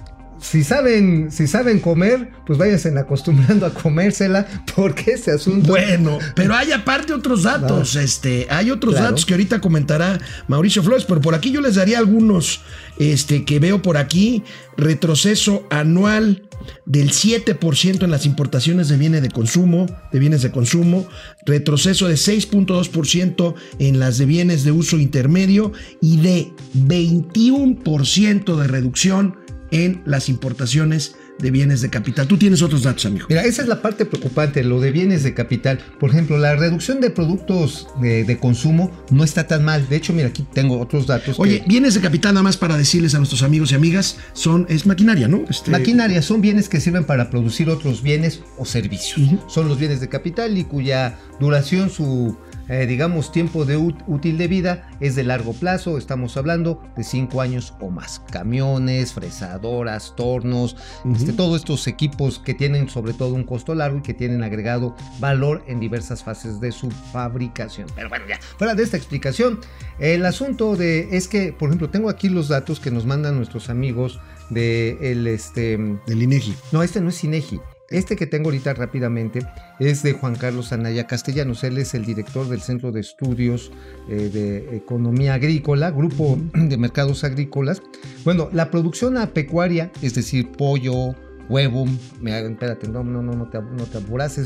si 0.41 0.65
saben, 0.65 1.31
si 1.33 1.47
saben 1.47 1.81
comer, 1.81 2.31
pues 2.47 2.59
váyanse 2.59 2.97
acostumbrando 2.99 3.67
a 3.67 3.71
comérsela, 3.71 4.47
porque 4.75 5.13
ese 5.13 5.33
asunto. 5.33 5.69
Bueno, 5.69 6.19
pero 6.35 6.55
hay 6.55 6.73
aparte 6.73 7.13
otros 7.13 7.43
datos, 7.43 7.97
este, 7.97 8.47
hay 8.51 8.71
otros 8.71 8.95
datos 8.95 9.25
que 9.25 9.35
ahorita 9.35 9.61
comentará 9.61 10.19
Mauricio 10.47 10.83
Flores, 10.83 11.05
pero 11.05 11.21
por 11.21 11.35
aquí 11.35 11.51
yo 11.51 11.61
les 11.61 11.77
daría 11.77 11.99
algunos, 11.99 12.61
este, 12.99 13.45
que 13.45 13.59
veo 13.59 13.83
por 13.83 13.97
aquí, 13.97 14.43
retroceso 14.77 15.67
anual 15.71 16.43
del 16.85 17.11
7% 17.11 18.03
en 18.03 18.11
las 18.11 18.27
importaciones 18.27 18.89
de 18.89 18.97
bienes 18.97 19.23
de 19.23 19.31
consumo, 19.31 19.87
de 20.13 20.19
bienes 20.19 20.43
de 20.43 20.51
consumo, 20.51 21.07
retroceso 21.45 22.09
de 22.09 22.15
6.2% 22.15 23.55
en 23.79 23.99
las 23.99 24.19
de 24.19 24.27
bienes 24.27 24.65
de 24.65 24.73
uso 24.73 24.99
intermedio 24.99 25.73
y 26.01 26.19
de 26.19 26.53
21% 26.75 28.57
de 28.57 28.67
reducción 28.67 29.37
en 29.71 30.03
las 30.07 30.29
importaciones 30.29 31.17
de 31.39 31.51
bienes 31.51 31.81
de 31.81 31.91
capital. 31.91 32.27
Tú 32.27 32.37
tienes 32.37 32.63
otros 32.63 32.83
datos, 32.83 33.07
amigo. 33.07 33.27
Mira, 33.29 33.45
esa 33.45 33.63
es 33.63 33.69
la 33.69 33.83
parte 33.83 34.07
preocupante, 34.07 34.65
lo 34.65 34.81
de 34.81 34.91
bienes 34.91 35.23
de 35.23 35.35
capital. 35.35 35.79
Por 35.99 36.11
ejemplo, 36.11 36.39
la 36.39 36.57
reducción 36.57 37.01
de 37.01 37.11
productos 37.11 37.89
de, 38.01 38.39
consumo 38.41 38.91
no 39.11 39.25
está 39.25 39.47
tan 39.47 39.65
mal. 39.65 39.89
De 39.89 39.97
hecho, 39.97 40.13
mira, 40.13 40.29
aquí 40.29 40.47
tengo 40.53 40.79
otros 40.79 41.07
datos. 41.07 41.39
Oye, 41.39 41.63
bienes 41.67 41.95
de 41.95 42.01
capital, 42.01 42.35
nada 42.35 42.43
más 42.43 42.57
para 42.57 42.77
decirles 42.77 43.15
a 43.15 43.19
nuestros 43.19 43.43
amigos 43.43 43.73
y 43.73 43.75
amigas, 43.75 44.19
son, 44.33 44.67
es 44.69 44.87
maquinaria, 44.87 45.29
¿no? 45.29 45.45
Este... 45.49 45.71
Maquinaria, 45.71 46.23
son 46.23 46.41
bienes 46.41 46.69
que 46.69 46.81
sirven 46.81 47.05
para 47.05 47.31
producir 47.31 47.69
otros 47.71 48.03
bienes 48.03 48.41
o 48.59 48.65
servicios. 48.65 49.21
Son 49.49 49.69
los 49.69 49.79
bienes 49.79 50.01
de 50.01 50.09
capital 50.09 50.57
y 50.59 50.65
cuya 50.65 51.19
duración, 51.41 51.91
su 51.91 52.37
eh, 52.69 52.87
digamos, 52.87 53.33
tiempo 53.33 53.65
de 53.65 53.77
útil 53.77 54.39
de 54.39 54.49
vida 54.49 54.89
es 55.01 55.15
de 55.15 55.25
largo 55.25 55.53
plazo, 55.53 55.99
estamos 55.99 56.37
hablando 56.37 56.83
de 56.97 57.05
5 57.05 57.41
años 57.41 57.75
o 57.81 57.91
más. 57.91 58.21
Camiones, 58.31 59.13
fresadoras, 59.13 60.15
tornos, 60.17 60.77
este, 61.15 61.33
todos 61.33 61.61
estos 61.61 61.87
equipos 61.87 62.39
que 62.39 62.55
tienen 62.55 62.89
sobre 62.89 63.13
todo 63.13 63.35
un 63.35 63.45
costo 63.45 63.75
largo 63.75 63.99
y 63.99 64.03
que 64.03 64.15
tienen 64.15 64.43
agregado 64.43 64.97
valor 65.19 65.63
en 65.67 65.81
diversas 65.81 66.23
fases 66.23 66.61
de 66.61 66.73
su 66.73 66.91
fabricación. 66.91 67.89
Pero 67.95 68.09
bueno, 68.09 68.25
ya, 68.29 68.39
fuera 68.59 68.75
de 68.75 68.83
esta 68.83 68.97
explicación, 68.97 69.61
el 69.99 70.27
asunto 70.27 70.77
de 70.77 71.17
es 71.17 71.29
que, 71.29 71.53
por 71.53 71.69
ejemplo, 71.69 71.91
tengo 71.91 72.09
aquí 72.09 72.29
los 72.29 72.49
datos 72.49 72.81
que 72.81 72.91
nos 72.91 73.07
mandan 73.07 73.37
nuestros 73.37 73.71
amigos 73.71 74.21
de 74.51 75.13
el 75.13 75.27
este 75.27 75.79
del 76.07 76.23
INEGI. 76.23 76.55
No, 76.73 76.83
este 76.83 77.01
no 77.01 77.11
es 77.11 77.25
INEGI. 77.25 77.61
Este 77.91 78.17
que 78.17 78.27
tengo 78.27 78.49
ahorita 78.49 78.75
rápidamente 78.75 79.41
es 79.79 80.03
de 80.03 80.13
Juan 80.13 80.35
Carlos 80.35 80.73
Anaya 80.73 81.07
Castellanos. 81.07 81.63
Él 81.63 81.79
es 81.79 81.95
el 81.95 82.05
director 82.05 82.49
del 82.49 82.61
Centro 82.61 82.91
de 82.91 83.01
Estudios 83.01 83.71
eh, 84.09 84.31
de 84.33 84.77
Economía 84.77 85.35
Agrícola, 85.35 85.91
Grupo 85.91 86.39
de 86.55 86.77
Mercados 86.77 87.23
Agrícolas. 87.23 87.83
Bueno, 88.25 88.49
la 88.53 88.71
producción 88.71 89.17
pecuaria, 89.33 89.93
es 90.03 90.15
decir, 90.15 90.51
pollo, 90.51 91.15
huevo, 91.49 91.87
me, 92.21 92.39
espérate, 92.39 92.89
no, 92.89 93.05
no, 93.05 93.23
no, 93.23 93.33
no 93.33 93.49
te, 93.49 93.61
no 93.61 93.85
te 93.85 93.99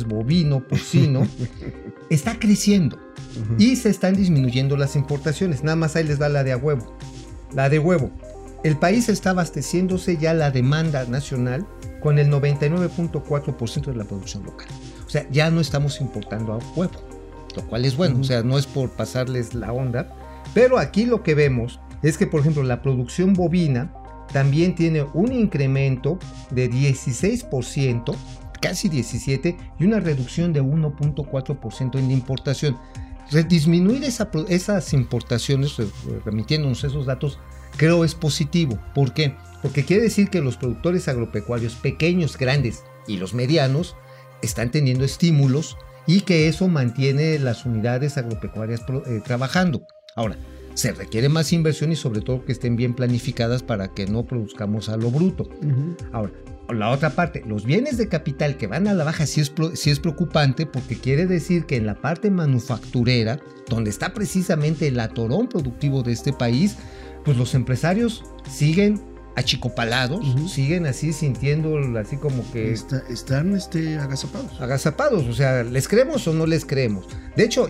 bovino, 0.05 0.67
porcino, 0.67 1.27
está 2.11 2.39
creciendo 2.39 2.99
y 3.59 3.77
se 3.77 3.89
están 3.91 4.15
disminuyendo 4.15 4.77
las 4.77 4.97
importaciones. 4.97 5.63
Nada 5.63 5.77
más 5.77 5.97
ahí 5.97 6.05
les 6.05 6.19
da 6.19 6.29
la 6.29 6.45
de 6.45 6.53
a 6.53 6.57
huevo. 6.57 6.97
La 7.55 7.69
de 7.69 7.79
huevo. 7.79 8.11
El 8.63 8.77
país 8.77 9.09
está 9.09 9.31
abasteciéndose 9.31 10.19
ya 10.19 10.35
la 10.35 10.51
demanda 10.51 11.05
nacional 11.07 11.67
con 12.01 12.19
el 12.19 12.31
99.4% 12.31 13.87
de 13.87 13.95
la 13.95 14.05
producción 14.05 14.45
local. 14.45 14.69
O 15.07 15.09
sea, 15.09 15.27
ya 15.31 15.51
no 15.51 15.61
estamos 15.61 16.01
importando 16.01 16.53
a 16.53 16.59
huevo, 16.77 16.93
lo 17.57 17.67
cual 17.67 17.85
es 17.85 17.97
bueno, 17.97 18.21
o 18.21 18.25
sea, 18.25 18.43
no 18.43 18.59
es 18.59 18.67
por 18.67 18.91
pasarles 18.91 19.55
la 19.55 19.73
onda, 19.73 20.15
pero 20.53 20.79
aquí 20.79 21.07
lo 21.07 21.23
que 21.23 21.35
vemos 21.35 21.81
es 22.03 22.19
que, 22.19 22.27
por 22.27 22.41
ejemplo, 22.41 22.63
la 22.63 22.83
producción 22.83 23.35
bovina 23.35 23.93
también 24.33 24.75
tiene 24.75 25.03
un 25.15 25.33
incremento 25.33 26.19
de 26.51 26.71
16%, 26.71 28.15
casi 28.61 28.89
17%, 28.89 29.57
y 29.79 29.85
una 29.85 30.01
reducción 30.01 30.53
de 30.53 30.63
1.4% 30.63 31.99
en 31.99 32.07
la 32.09 32.13
importación. 32.13 32.77
Disminuir 33.49 34.05
esas 34.05 34.93
importaciones, 34.93 35.77
remitiéndonos 36.25 36.85
esos 36.85 37.07
datos, 37.07 37.39
creo 37.77 38.05
es 38.05 38.15
positivo. 38.15 38.79
¿Por 38.95 39.13
qué? 39.13 39.35
Porque 39.63 39.85
quiere 39.85 40.03
decir 40.03 40.31
que 40.31 40.41
los 40.41 40.57
productores 40.57 41.09
agropecuarios 41.09 41.75
pequeños, 41.75 42.39
grandes 42.39 42.83
y 43.07 43.19
los 43.19 43.35
medianos 43.35 43.97
están 44.43 44.71
teniendo 44.71 45.05
estímulos 45.05 45.77
y 46.07 46.23
que 46.23 46.49
eso 46.49 46.69
mantiene 46.69 47.39
las 47.39 47.67
unidades 47.67 48.17
agropecuarias 48.17 48.81
eh, 49.07 49.21
trabajando. 49.25 49.87
Ahora, 50.17 50.37
se 50.75 50.93
requiere 50.93 51.29
más 51.29 51.53
inversión 51.53 51.93
y 51.93 51.97
sobre 51.97 52.21
todo 52.21 52.45
que 52.45 52.53
estén 52.53 52.77
bien 52.77 52.95
planificadas 52.95 53.63
para 53.63 53.89
que 53.89 54.07
no 54.07 54.25
produzcamos 54.25 54.89
a 54.89 54.97
lo 54.97 55.11
bruto. 55.11 55.49
Ahora, 56.13 56.33
la 56.73 56.91
otra 56.91 57.11
parte, 57.11 57.43
los 57.47 57.65
bienes 57.65 57.99
de 57.99 58.09
capital 58.09 58.57
que 58.57 58.67
van 58.67 58.89
a 58.89 58.95
la 58.95 59.05
baja 59.05 59.27
sí 59.27 59.41
es, 59.41 59.53
sí 59.75 59.91
es 59.91 60.01
preocupante 60.01 60.67
porque 60.67 60.97
quiere 60.97 61.27
decir 61.27 61.67
que 61.67 61.77
en 61.77 61.87
la 61.87 61.97
parte 61.97 62.31
manufacturera, 62.31 63.41
donde 63.69 63.91
está 63.91 64.15
precisamente 64.15 64.89
el 64.89 65.01
atorón 65.01 65.49
productivo 65.49 66.03
de 66.03 66.13
este 66.13 66.33
país, 66.33 66.77
pues 67.25 67.37
los 67.37 67.55
empresarios 67.55 68.25
siguen 68.49 69.01
achicopalados, 69.37 70.27
siguen 70.51 70.87
así 70.87 71.13
sintiendo 71.13 71.79
así 71.99 72.17
como 72.17 72.49
que... 72.53 72.73
están 72.73 73.55
este, 73.55 73.99
agazapados. 73.99 74.61
Agazapados, 74.61 75.27
o 75.27 75.33
sea, 75.33 75.63
¿les 75.63 75.89
creemos 75.89 76.27
o 76.29 76.35
no 76.35 76.47
les 76.47 76.65
creemos? 76.65 77.07
De 77.37 77.45
hecho, 77.45 77.69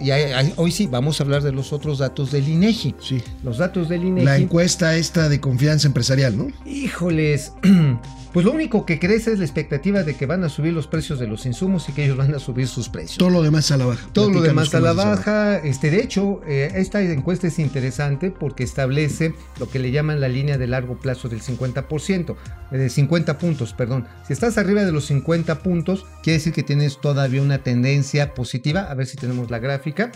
hoy 0.56 0.72
sí, 0.72 0.86
vamos 0.86 1.20
a 1.20 1.24
hablar 1.24 1.42
de 1.42 1.52
los 1.52 1.72
otros 1.72 1.98
datos 1.98 2.32
del 2.32 2.48
INEGI. 2.48 2.94
Sí. 3.00 3.22
Los 3.44 3.58
datos 3.58 3.88
del 3.88 4.04
INEGI. 4.04 4.26
La 4.26 4.36
encuesta 4.36 4.96
esta 4.96 5.28
de 5.28 5.40
confianza 5.40 5.86
empresarial, 5.86 6.36
¿no? 6.36 6.48
Híjoles, 6.64 7.52
pues 8.32 8.46
lo 8.46 8.52
único 8.52 8.86
que 8.86 8.98
crece 8.98 9.32
es 9.32 9.38
la 9.38 9.44
expectativa 9.44 10.02
de 10.02 10.14
que 10.14 10.26
van 10.26 10.44
a 10.44 10.48
subir 10.48 10.72
los 10.72 10.86
precios 10.86 11.18
de 11.18 11.26
los 11.26 11.46
insumos 11.46 11.88
y 11.88 11.92
que 11.92 12.04
ellos 12.04 12.16
van 12.16 12.34
a 12.34 12.38
subir 12.38 12.68
sus 12.68 12.88
precios. 12.88 13.18
Todo 13.18 13.30
lo 13.30 13.42
demás 13.42 13.70
a 13.70 13.76
la 13.76 13.86
baja. 13.86 14.06
Todo 14.12 14.30
lo 14.30 14.40
demás 14.40 14.74
a 14.74 14.80
la 14.80 14.92
baja. 14.92 15.58
Este, 15.58 15.90
de 15.90 16.02
hecho, 16.02 16.40
eh, 16.46 16.72
esta 16.76 17.02
encuesta 17.02 17.46
es 17.46 17.58
interesante 17.58 18.30
porque 18.30 18.62
establece 18.62 19.34
lo 19.58 19.68
que 19.68 19.78
le 19.78 19.90
llaman 19.90 20.20
la 20.20 20.28
línea 20.28 20.58
de 20.58 20.66
largo 20.66 20.98
plazo 20.98 21.28
del 21.28 21.42
50%, 21.42 22.36
eh, 22.70 22.76
de 22.76 22.88
50 22.88 23.38
puntos, 23.38 23.72
perdón. 23.72 24.06
Si 24.26 24.32
estás 24.32 24.58
arriba 24.58 24.84
de 24.84 24.92
los 24.92 25.06
50 25.06 25.62
puntos, 25.62 26.06
quiere 26.22 26.38
decir 26.38 26.52
que 26.52 26.62
tienes 26.62 27.00
todavía 27.00 27.42
una 27.42 27.58
tendencia 27.58 28.34
positiva. 28.34 28.82
A 28.82 28.94
ver 28.94 29.06
si 29.06 29.16
tenemos 29.16 29.50
la 29.50 29.58
gráfica. 29.58 30.12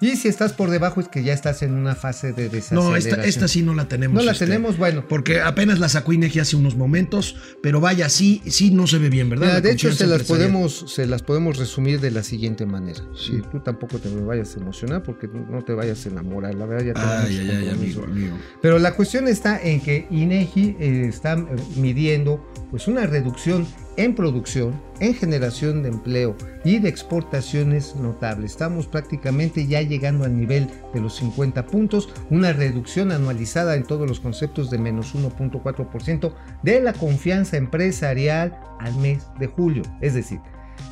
Y 0.00 0.16
si 0.16 0.28
estás 0.28 0.52
por 0.52 0.70
debajo 0.70 1.00
es 1.00 1.08
que 1.08 1.22
ya 1.22 1.32
estás 1.32 1.62
en 1.62 1.74
una 1.74 1.94
fase 1.94 2.32
de 2.32 2.48
desaceleración. 2.48 2.90
No, 2.90 2.96
esta, 2.96 3.24
esta 3.24 3.48
sí 3.48 3.62
no 3.62 3.74
la 3.74 3.88
tenemos. 3.88 4.14
No 4.16 4.22
la 4.22 4.32
este, 4.32 4.46
tenemos, 4.46 4.76
bueno. 4.78 5.04
Porque 5.08 5.40
apenas 5.40 5.78
la 5.78 5.88
sacó 5.88 6.12
INEGI 6.12 6.40
hace 6.40 6.56
unos 6.56 6.76
momentos, 6.76 7.36
pero 7.62 7.80
vaya, 7.80 8.08
sí, 8.08 8.42
sí 8.46 8.70
no 8.70 8.86
se 8.86 8.98
ve 8.98 9.08
bien, 9.10 9.28
¿verdad? 9.28 9.46
Mira, 9.46 9.60
de 9.60 9.72
hecho, 9.72 9.92
se 9.92 10.06
las, 10.06 10.22
podemos, 10.22 10.84
se 10.88 11.06
las 11.06 11.22
podemos 11.22 11.58
resumir 11.58 12.00
de 12.00 12.10
la 12.10 12.22
siguiente 12.22 12.66
manera. 12.66 13.00
Si 13.16 13.40
tú 13.42 13.60
tampoco 13.60 13.98
te 13.98 14.08
me 14.08 14.22
vayas 14.22 14.56
a 14.56 14.60
emocionar 14.60 15.02
porque 15.02 15.28
no 15.28 15.64
te 15.64 15.72
vayas 15.72 16.04
a 16.06 16.10
enamorar, 16.10 16.54
la 16.54 16.66
verdad 16.66 16.86
ya 16.86 16.94
tenemos 16.94 17.24
Ay, 17.24 17.38
ay, 17.38 17.50
ay, 17.50 17.68
amigo, 17.70 18.04
amigo. 18.04 18.36
Pero 18.62 18.78
la 18.78 18.94
cuestión 18.94 19.28
está 19.28 19.60
en 19.60 19.80
que 19.80 20.06
INEGI 20.10 20.76
eh, 20.78 21.06
está 21.08 21.34
eh, 21.34 21.46
midiendo 21.76 22.46
pues 22.70 22.88
una 22.88 23.06
reducción 23.06 23.66
en 23.98 24.14
producción, 24.14 24.80
en 25.00 25.12
generación 25.12 25.82
de 25.82 25.88
empleo 25.88 26.36
y 26.64 26.78
de 26.78 26.88
exportaciones 26.88 27.96
notables. 27.96 28.52
Estamos 28.52 28.86
prácticamente 28.86 29.66
ya 29.66 29.82
llegando 29.82 30.24
al 30.24 30.38
nivel 30.38 30.70
de 30.94 31.00
los 31.00 31.16
50 31.16 31.66
puntos, 31.66 32.08
una 32.30 32.52
reducción 32.52 33.10
anualizada 33.10 33.74
en 33.74 33.82
todos 33.82 34.08
los 34.08 34.20
conceptos 34.20 34.70
de 34.70 34.78
menos 34.78 35.16
1.4% 35.16 36.32
de 36.62 36.80
la 36.80 36.92
confianza 36.92 37.56
empresarial 37.56 38.56
al 38.78 38.94
mes 38.96 39.26
de 39.40 39.48
julio. 39.48 39.82
Es 40.00 40.14
decir, 40.14 40.38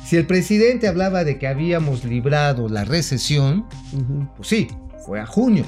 si 0.05 0.17
el 0.17 0.27
presidente 0.27 0.89
hablaba 0.89 1.23
de 1.23 1.39
que 1.39 1.47
habíamos 1.47 2.03
librado 2.03 2.67
la 2.67 2.83
recesión, 2.83 3.65
pues 4.35 4.49
sí, 4.49 4.67
fue 5.05 5.21
a 5.21 5.25
junio. 5.25 5.63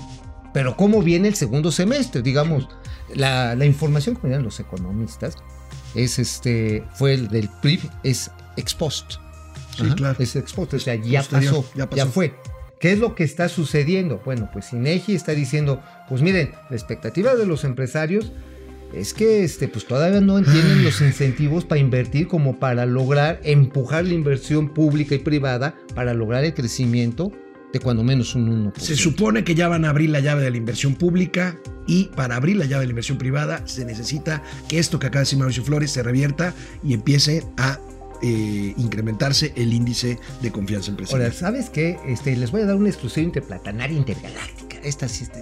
Pero 0.54 0.76
¿cómo 0.76 1.02
viene 1.02 1.30
el 1.30 1.36
segundo 1.36 1.72
semestre? 1.72 2.22
Digamos, 2.22 2.68
la, 3.16 3.56
la 3.56 3.66
información 3.66 4.18
que 4.18 4.28
me 4.28 4.34
dan 4.34 4.44
los 4.44 4.60
economistas 4.60 5.38
es 5.96 6.20
este, 6.20 6.84
fue 6.94 7.14
el 7.14 7.28
del 7.28 7.50
PRIB, 7.62 7.82
es 8.04 8.32
ex 8.58 8.74
post. 8.74 9.14
Sí, 9.78 9.90
claro. 9.96 10.18
Es 10.20 10.36
ex 10.36 10.54
post, 10.54 10.74
o 10.74 10.80
sea, 10.80 10.96
ya 10.96 11.24
pasó, 11.24 11.66
ya 11.76 11.84
ya 11.84 11.90
pasó. 11.90 12.12
fue. 12.12 12.34
¿Qué 12.80 12.94
es 12.94 13.00
lo 13.00 13.14
que 13.14 13.24
está 13.26 13.50
sucediendo? 13.50 14.22
Bueno, 14.24 14.50
pues 14.54 14.72
INEGI 14.72 15.14
está 15.14 15.34
diciendo, 15.34 15.82
pues 16.08 16.22
miren, 16.22 16.52
la 16.70 16.76
expectativa 16.76 17.36
de 17.36 17.46
los 17.46 17.66
empresarios 17.66 18.32
es 18.94 19.14
que 19.14 19.44
este, 19.44 19.68
pues 19.68 19.86
todavía 19.86 20.22
no 20.22 20.42
tienen 20.42 20.84
los 20.84 21.02
incentivos 21.02 21.66
para 21.66 21.82
invertir 21.82 22.28
como 22.28 22.58
para 22.58 22.86
lograr 22.86 23.40
empujar 23.44 24.06
la 24.06 24.14
inversión 24.14 24.74
pública 24.74 25.16
y 25.16 25.20
privada 25.20 25.76
para 25.94 26.14
lograr 26.14 26.44
el 26.46 26.54
crecimiento 26.54 27.32
de 27.72 27.80
cuando 27.80 28.04
menos 28.04 28.36
un 28.36 28.72
1%. 28.72 28.80
Se 28.80 28.96
supone 28.96 29.44
que 29.44 29.56
ya 29.56 29.68
van 29.68 29.86
a 29.86 29.90
abrir 29.90 30.10
la 30.10 30.20
llave 30.20 30.44
de 30.44 30.52
la 30.52 30.58
inversión 30.58 30.96
pública 30.96 31.58
y 31.88 32.06
para 32.16 32.36
abrir 32.36 32.58
la 32.58 32.66
llave 32.66 32.82
de 32.82 32.88
la 32.88 32.92
inversión 32.92 33.18
privada 33.18 33.62
se 33.66 33.86
necesita 33.86 34.44
que 34.68 34.80
esto 34.80 35.00
que 35.00 35.08
acaba 35.08 35.20
de 35.20 35.26
decir 35.26 35.40
Mauricio 35.40 35.64
Flores 35.64 35.92
se 35.92 36.04
revierta 36.04 36.54
y 36.84 36.94
empiece 36.94 37.44
a 37.58 37.80
eh, 38.22 38.74
incrementarse 38.78 39.54
el 39.56 39.74
índice 39.74 40.20
de 40.42 40.52
confianza 40.52 40.92
empresarial. 40.92 41.28
Ahora, 41.28 41.40
¿sabes 41.40 41.70
qué? 41.70 41.98
Este, 42.08 42.36
les 42.36 42.52
voy 42.52 42.62
a 42.62 42.66
dar 42.66 42.76
una 42.76 42.90
exclusiva 42.90 43.24
interplatanaria 43.24 43.98
intergaláctica. 43.98 44.78
Esta 44.84 45.08
sí 45.08 45.24
está, 45.24 45.40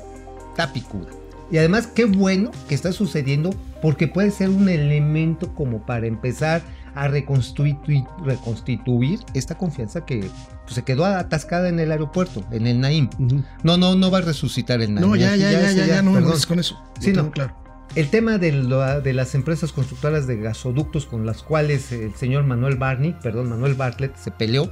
está 0.52 0.74
picuda. 0.74 1.10
Y 1.50 1.58
además, 1.58 1.88
qué 1.88 2.06
bueno 2.06 2.52
que 2.68 2.76
está 2.76 2.92
sucediendo 2.92 3.52
porque 3.82 4.08
puede 4.08 4.32
ser 4.32 4.50
un 4.50 4.70
elemento 4.70 5.54
como 5.56 5.86
para 5.86 6.08
empezar 6.08 6.62
a 6.94 7.08
reconstituir, 7.08 8.04
reconstituir 8.24 9.20
esta 9.34 9.58
confianza 9.58 10.06
que 10.06 10.30
pues, 10.68 10.76
se 10.76 10.84
quedó 10.84 11.06
atascada 11.06 11.70
en 11.70 11.80
el 11.80 11.92
aeropuerto, 11.92 12.46
en 12.52 12.68
el 12.68 12.80
Naim. 12.82 13.10
No, 13.64 13.78
no, 13.78 13.96
no 13.96 14.12
va 14.12 14.20
a 14.20 14.22
resucitar 14.22 14.82
el 14.82 14.94
Naim. 14.94 15.08
No, 15.08 15.16
ya, 15.16 15.36
ya, 15.36 15.52
ya, 15.52 15.72
ya, 15.72 15.86
ya, 15.88 16.02
no 16.02 16.12
me 16.12 16.22
con 16.22 16.60
eso. 16.60 16.78
Sí, 17.00 17.14
no. 17.14 17.32
claro. 17.32 17.56
El 17.96 18.10
tema 18.10 18.38
de, 18.38 18.52
lo- 18.52 19.02
de 19.02 19.14
las 19.14 19.34
empresas 19.34 19.72
constructoras 19.72 20.28
de 20.28 20.36
gasoductos 20.38 21.06
con 21.06 21.26
las 21.26 21.42
cuales 21.42 21.92
el 21.94 22.14
señor 22.14 22.44
Manuel 22.44 22.76
Barney, 22.76 23.16
perdón, 23.24 23.50
Manuel 23.50 23.74
Bartlett 23.76 24.16
se 24.18 24.30
peleó, 24.30 24.70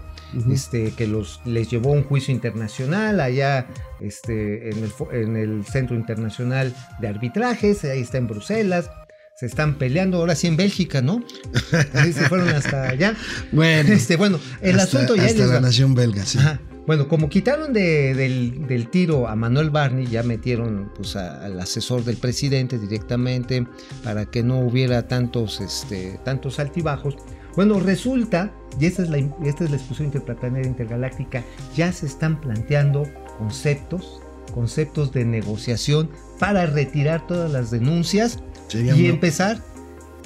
este, 0.51 0.91
que 0.91 1.07
los, 1.07 1.39
les 1.45 1.69
llevó 1.71 1.89
a 1.89 1.93
un 1.93 2.03
juicio 2.03 2.33
internacional 2.33 3.21
allá 3.21 3.67
este, 4.01 4.69
en, 4.69 4.83
el, 4.83 4.91
en 5.13 5.37
el 5.37 5.65
Centro 5.65 5.95
Internacional 5.95 6.75
de 6.99 7.07
Arbitrajes, 7.07 7.83
ahí 7.85 8.01
está 8.01 8.17
en 8.17 8.27
Bruselas. 8.27 8.89
Se 9.37 9.47
están 9.47 9.77
peleando 9.77 10.19
ahora 10.19 10.33
sí 10.33 10.47
en 10.47 10.55
Bélgica, 10.55 11.01
¿no? 11.01 11.21
Se 11.69 12.13
fueron 12.29 12.47
hasta 12.49 12.87
allá. 12.87 13.15
Bueno, 13.51 13.91
Este, 13.91 14.15
bueno, 14.15 14.39
el 14.61 14.79
hasta, 14.79 14.99
asunto 14.99 15.17
ya 15.17 15.23
hasta 15.25 15.39
les 15.39 15.47
la 15.49 15.55
va. 15.55 15.59
nación 15.59 15.93
belga, 15.93 16.25
sí. 16.25 16.37
Ajá. 16.37 16.61
Bueno, 16.87 17.09
como 17.09 17.27
quitaron 17.27 17.73
de- 17.73 18.13
del, 18.13 18.65
del 18.65 18.87
tiro 18.89 19.27
a 19.27 19.35
Manuel 19.35 19.71
Barney, 19.71 20.07
ya 20.07 20.23
metieron 20.23 20.89
pues, 20.95 21.17
a- 21.17 21.43
al 21.43 21.59
asesor 21.59 22.05
del 22.05 22.15
presidente 22.15 22.79
directamente 22.79 23.67
para 24.05 24.25
que 24.25 24.41
no 24.41 24.59
hubiera 24.59 25.05
tantos, 25.09 25.59
este, 25.59 26.17
tantos 26.23 26.57
altibajos. 26.59 27.15
Bueno, 27.57 27.81
resulta, 27.81 28.53
y 28.79 28.85
esta 28.85 29.03
es 29.03 29.09
la, 29.09 29.17
esta 29.17 29.65
es 29.65 29.69
la 29.69 29.75
exposición 29.75 30.05
interplanetaria 30.13 30.65
intergaláctica, 30.65 31.43
ya 31.75 31.91
se 31.91 32.05
están 32.05 32.39
planteando 32.39 33.03
conceptos, 33.37 34.21
conceptos 34.53 35.11
de 35.11 35.25
negociación 35.25 36.09
para 36.39 36.65
retirar 36.67 37.27
todas 37.27 37.51
las 37.51 37.69
denuncias 37.71 38.39
Sería 38.67 38.95
y 38.95 39.01
una- 39.01 39.09
empezar 39.09 39.59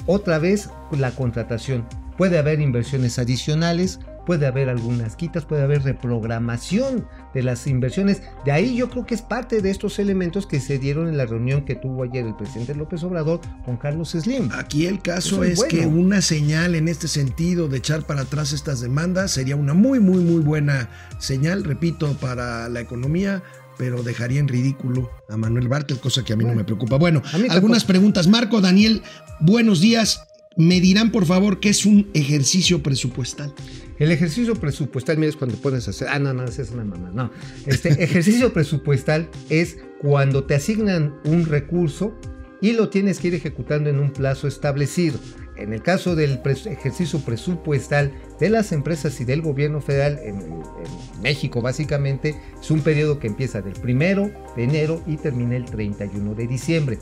otra 0.06 0.38
vez 0.38 0.70
la 0.92 1.10
contratación. 1.12 1.86
Puede 2.16 2.38
haber 2.38 2.60
inversiones 2.60 3.18
adicionales, 3.18 3.98
puede 4.26 4.46
haber 4.46 4.68
algunas 4.68 5.16
quitas, 5.16 5.44
puede 5.46 5.62
haber 5.62 5.82
reprogramación 5.82 7.06
de 7.32 7.42
las 7.42 7.66
inversiones. 7.66 8.22
De 8.44 8.52
ahí 8.52 8.76
yo 8.76 8.90
creo 8.90 9.06
que 9.06 9.14
es 9.14 9.22
parte 9.22 9.60
de 9.62 9.70
estos 9.70 9.98
elementos 9.98 10.46
que 10.46 10.60
se 10.60 10.78
dieron 10.78 11.08
en 11.08 11.16
la 11.16 11.26
reunión 11.26 11.64
que 11.64 11.74
tuvo 11.74 12.02
ayer 12.04 12.26
el 12.26 12.36
presidente 12.36 12.74
López 12.74 13.02
Obrador 13.02 13.40
con 13.64 13.76
Carlos 13.76 14.10
Slim. 14.10 14.50
Aquí 14.52 14.86
el 14.86 15.00
caso 15.00 15.42
es 15.44 15.52
es, 15.52 15.56
bueno. 15.58 15.70
que 15.70 15.86
una 15.86 16.20
señal 16.20 16.74
en 16.74 16.88
este 16.88 17.08
sentido 17.08 17.68
de 17.68 17.78
echar 17.78 18.02
para 18.02 18.22
atrás 18.22 18.52
estas 18.52 18.80
demandas 18.80 19.30
sería 19.30 19.56
una 19.56 19.74
muy, 19.74 19.98
muy, 20.00 20.22
muy 20.22 20.42
buena 20.42 20.88
señal, 21.18 21.64
repito, 21.64 22.12
para 22.20 22.68
la 22.68 22.80
economía, 22.80 23.42
pero 23.80 24.02
dejaría 24.02 24.40
en 24.40 24.46
ridículo 24.46 25.10
a 25.30 25.38
Manuel 25.38 25.68
Bartel, 25.68 25.98
cosa 26.00 26.22
que 26.22 26.34
a 26.34 26.36
mí 26.36 26.44
no 26.44 26.54
me 26.54 26.64
preocupa. 26.64 26.98
Bueno, 26.98 27.22
algunas 27.48 27.86
preguntas. 27.86 28.28
Marco, 28.28 28.60
Daniel, 28.60 29.00
buenos 29.40 29.80
días. 29.80 30.26
Me 30.54 30.82
dirán, 30.82 31.10
por 31.10 31.24
favor, 31.24 31.60
qué 31.60 31.70
es 31.70 31.86
un 31.86 32.10
ejercicio 32.12 32.82
presupuestal. 32.82 33.54
El 33.98 34.12
ejercicio 34.12 34.54
presupuestal, 34.54 35.16
mira, 35.16 35.30
es 35.30 35.36
cuando 35.36 35.56
pones 35.56 35.86
a 35.86 35.92
hacer. 35.92 36.08
Ah, 36.10 36.18
no, 36.18 36.34
no, 36.34 36.44
esa 36.44 36.60
es 36.60 36.72
una 36.72 36.84
mamá. 36.84 37.10
No. 37.14 37.30
Este 37.64 37.88
ejercicio 38.04 38.52
presupuestal 38.52 39.30
es 39.48 39.78
cuando 40.02 40.44
te 40.44 40.56
asignan 40.56 41.14
un 41.24 41.46
recurso 41.46 42.14
y 42.60 42.72
lo 42.72 42.90
tienes 42.90 43.18
que 43.18 43.28
ir 43.28 43.34
ejecutando 43.34 43.88
en 43.88 43.98
un 43.98 44.12
plazo 44.12 44.46
establecido. 44.46 45.18
En 45.60 45.72
el 45.72 45.82
caso 45.82 46.14
del 46.16 46.42
pres- 46.42 46.66
ejercicio 46.66 47.18
presupuestal 47.20 48.12
de 48.38 48.50
las 48.50 48.72
empresas 48.72 49.20
y 49.20 49.24
del 49.24 49.42
gobierno 49.42 49.80
federal 49.80 50.18
en, 50.24 50.36
en 50.40 51.22
México, 51.22 51.60
básicamente, 51.60 52.34
es 52.60 52.70
un 52.70 52.80
periodo 52.80 53.18
que 53.18 53.26
empieza 53.26 53.60
del 53.60 53.74
primero 53.74 54.30
de 54.56 54.64
enero 54.64 55.02
y 55.06 55.16
termina 55.16 55.56
el 55.56 55.66
31 55.66 56.34
de 56.34 56.46
diciembre. 56.46 56.98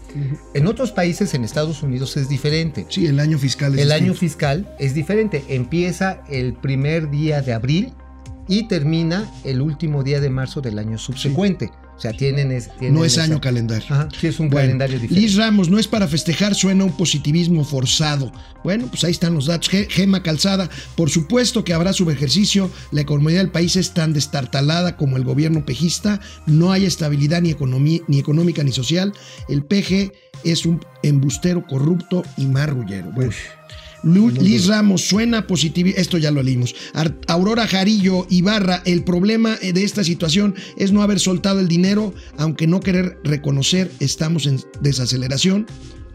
En 0.55 0.67
otros 0.67 0.93
países, 0.93 1.35
en 1.35 1.45
Estados 1.45 1.83
Unidos, 1.83 2.17
es 2.17 2.29
diferente. 2.29 2.87
Sí, 2.89 3.07
el 3.07 3.21
año 3.21 3.39
fiscal 3.39 3.75
es 3.75 3.81
El 3.81 3.93
año 3.93 4.15
fiscal 4.15 4.75
es 4.79 4.95
diferente. 4.95 5.45
Empieza 5.49 6.23
el 6.29 6.55
primer 6.55 7.11
día 7.11 7.41
de 7.43 7.53
abril 7.53 7.93
y 8.49 8.67
termina 8.67 9.31
el 9.45 9.61
último 9.61 10.03
día 10.03 10.21
de 10.21 10.31
marzo 10.31 10.61
del 10.61 10.79
año 10.79 10.99
subsecuente. 10.99 11.71
O 11.99 12.01
sea, 12.01 12.13
tienen, 12.13 12.53
es- 12.53 12.71
tienen 12.79 12.95
No 12.95 13.05
es 13.05 13.15
esa- 13.15 13.25
año 13.25 13.41
calendario. 13.41 13.85
Ajá, 13.91 14.09
sí, 14.21 14.29
es 14.29 14.39
un 14.39 14.49
Bueno, 14.51 14.67
calendario 14.67 15.01
diferente. 15.01 15.21
Liz 15.21 15.35
Ramos, 15.37 15.69
no 15.69 15.81
es 15.81 15.89
para 15.89 16.07
festejar, 16.07 16.55
suena 16.55 16.85
un 16.85 16.97
positivismo 16.97 17.65
forzado. 17.65 18.31
Bueno, 18.63 18.87
pues 18.87 19.03
ahí 19.03 19.11
están 19.11 19.35
los 19.35 19.47
datos. 19.47 19.69
Ge- 19.69 19.89
Gema 19.91 20.23
Calzada, 20.23 20.71
por 20.95 21.11
supuesto 21.11 21.65
que 21.65 21.75
habrá 21.75 21.93
subejercicio. 21.93 22.71
La 22.93 23.01
economía 23.01 23.39
del 23.39 23.51
país 23.51 23.75
es 23.75 23.95
tan 23.95 24.13
destartalada 24.13 24.97
como 24.97 25.17
el 25.17 25.25
gobierno 25.25 25.67
pejista. 25.67 26.21
No 26.47 26.71
hay 26.71 26.85
estabilidad 26.85 27.43
ni, 27.43 27.51
economía, 27.51 28.01
ni 28.07 28.21
económica 28.21 28.63
ni 28.63 28.71
social. 28.71 29.13
El 29.49 29.65
PG 29.65 30.13
es 30.45 30.67
un 30.67 30.81
embustero 31.03 31.67
corrupto 31.67 32.23
y 32.37 32.47
marrullero. 32.47 33.11
Bueno. 33.11 33.33
Lu- 34.03 34.31
Liz 34.31 34.67
Ramos, 34.67 35.03
suena 35.09 35.47
positivo. 35.47 35.91
Esto 35.97 36.19
ya 36.19 36.31
lo 36.31 36.43
leímos. 36.43 36.75
Ar- 36.95 37.17
Aurora 37.27 37.67
Jarillo 37.67 38.27
Ibarra, 38.31 38.83
el 38.85 39.03
problema 39.05 39.57
eh, 39.61 39.73
de 39.73 39.85
esta 39.85 40.05
situación 40.05 40.55
es 40.77 40.93
no 40.93 41.03
haber 41.03 41.19
soltado 41.21 41.61
el 41.61 41.69
dinero, 41.69 42.15
aunque 42.37 42.67
no 42.67 42.81
querer 42.81 43.19
reconocer, 43.25 43.91
estamos 44.01 44.47
en 44.47 44.61
desaceleración. 44.81 45.67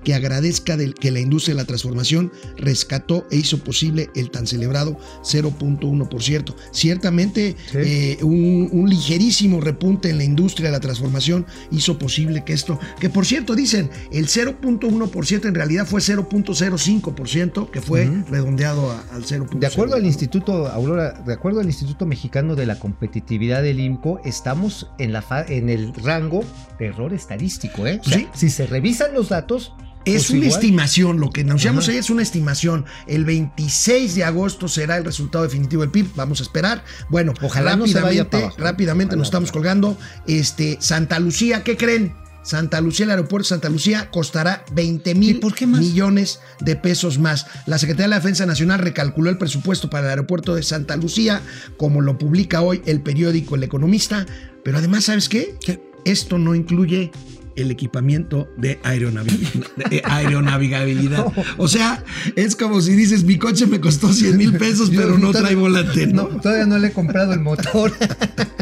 Que 0.03 0.13
agradezca 0.13 0.77
del 0.77 0.93
que 0.95 1.11
la 1.11 1.19
industria 1.19 1.55
de 1.55 1.61
la 1.61 1.67
transformación 1.67 2.31
rescató 2.57 3.25
e 3.31 3.37
hizo 3.37 3.59
posible 3.63 4.09
el 4.15 4.29
tan 4.31 4.47
celebrado 4.47 4.97
0.1%. 5.23 6.55
Ciertamente, 6.71 7.55
Sí. 7.71 7.77
eh, 7.77 8.17
un, 8.21 8.69
un 8.71 8.89
ligerísimo 8.89 9.61
repunte 9.61 10.09
en 10.09 10.17
la 10.17 10.23
industria 10.23 10.67
de 10.67 10.73
la 10.73 10.79
transformación 10.79 11.45
hizo 11.71 11.97
posible 11.97 12.43
que 12.43 12.53
esto, 12.53 12.79
que 12.99 13.09
por 13.09 13.25
cierto 13.25 13.55
dicen, 13.55 13.89
el 14.11 14.27
0.1% 14.27 15.47
en 15.47 15.55
realidad 15.55 15.85
fue 15.87 16.01
0.05%, 16.01 17.69
que 17.71 17.81
fue 17.81 18.09
redondeado 18.29 18.91
a- 18.91 19.03
al 19.13 19.23
0.1%. 19.25 19.59
De 19.59 19.67
acuerdo 19.67 19.95
al 19.95 20.05
Instituto 20.05 20.67
Aurora, 20.67 21.13
de 21.25 21.33
acuerdo 21.33 21.59
al 21.59 21.67
Instituto 21.67 22.05
Mexicano 22.05 22.55
de 22.55 22.65
la 22.65 22.79
Competitividad 22.79 23.63
del 23.63 23.79
IMCO, 23.79 24.19
estamos 24.25 24.87
en 24.99 25.13
la 25.13 25.21
fa- 25.21 25.45
en 25.47 25.69
el 25.69 25.93
rango 25.93 26.43
de 26.79 26.87
error 26.87 27.13
estadístico, 27.13 27.87
¿eh? 27.87 27.99
O 28.01 28.09
sea, 28.09 28.17
Sí. 28.17 28.27
Si 28.33 28.49
se 28.49 28.65
revisan 28.67 29.13
los 29.13 29.29
datos, 29.29 29.73
Es 30.05 30.13
Pues 30.27 30.29
una 30.31 30.45
igual. 30.45 30.59
estimación, 30.59 31.19
lo 31.19 31.29
que 31.29 31.41
anunciamos 31.41 31.85
Ajá. 31.85 31.93
ahí 31.93 31.97
es 31.97 32.09
una 32.09 32.21
estimación. 32.23 32.85
El 33.07 33.23
26 33.25 34.15
de 34.15 34.23
agosto 34.25 34.67
será 34.67 34.97
el 34.97 35.05
resultado 35.05 35.43
definitivo 35.45 35.81
del 35.81 35.91
PIB, 35.91 36.07
vamos 36.15 36.39
a 36.39 36.43
esperar. 36.43 36.83
Bueno, 37.09 37.33
Ojalá 37.41 37.75
no 37.75 37.85
rápidamente, 37.85 38.37
abajo. 38.37 38.55
rápidamente 38.57 39.15
nos 39.15 39.27
estamos 39.27 39.51
colgando. 39.51 39.97
Este, 40.27 40.77
Santa 40.81 41.19
Lucía, 41.19 41.63
¿qué 41.63 41.77
creen? 41.77 42.13
Santa 42.43 42.81
Lucía, 42.81 43.05
el 43.05 43.11
aeropuerto 43.11 43.45
de 43.45 43.49
Santa 43.49 43.69
Lucía 43.69 44.11
costará 44.11 44.65
20 44.73 45.15
mil 45.15 45.39
millones 45.65 46.41
de 46.59 46.75
pesos 46.75 47.17
más. 47.17 47.45
La 47.65 47.77
Secretaría 47.77 48.03
de 48.07 48.09
la 48.09 48.15
Defensa 48.17 48.45
Nacional 48.45 48.79
recalculó 48.79 49.29
el 49.29 49.37
presupuesto 49.37 49.89
para 49.89 50.03
el 50.07 50.09
aeropuerto 50.09 50.53
de 50.53 50.63
Santa 50.63 50.97
Lucía, 50.97 51.41
como 51.77 52.01
lo 52.01 52.17
publica 52.17 52.59
hoy 52.61 52.81
el 52.85 52.99
periódico 52.99 53.55
El 53.55 53.63
Economista. 53.63 54.25
Pero 54.65 54.77
además, 54.79 55.05
¿sabes 55.05 55.29
qué? 55.29 55.55
Esto 56.03 56.37
no 56.37 56.53
incluye 56.53 57.11
el 57.55 57.71
equipamiento 57.71 58.49
de 58.57 58.81
aeronavi- 58.83 59.65
de 59.89 60.01
aeronavegabilidad. 60.05 61.25
O 61.57 61.67
sea, 61.67 62.03
es 62.35 62.55
como 62.55 62.81
si 62.81 62.93
dices, 62.95 63.23
mi 63.23 63.37
coche 63.37 63.65
me 63.65 63.79
costó 63.79 64.11
100 64.11 64.37
mil 64.37 64.57
pesos, 64.57 64.89
pero 64.95 65.17
no 65.17 65.31
trae 65.31 65.55
volante, 65.55 66.07
No, 66.07 66.29
¿no? 66.29 66.41
todavía 66.41 66.65
no 66.65 66.77
le 66.79 66.87
he 66.87 66.91
comprado 66.91 67.33
el 67.33 67.39
motor. 67.41 67.91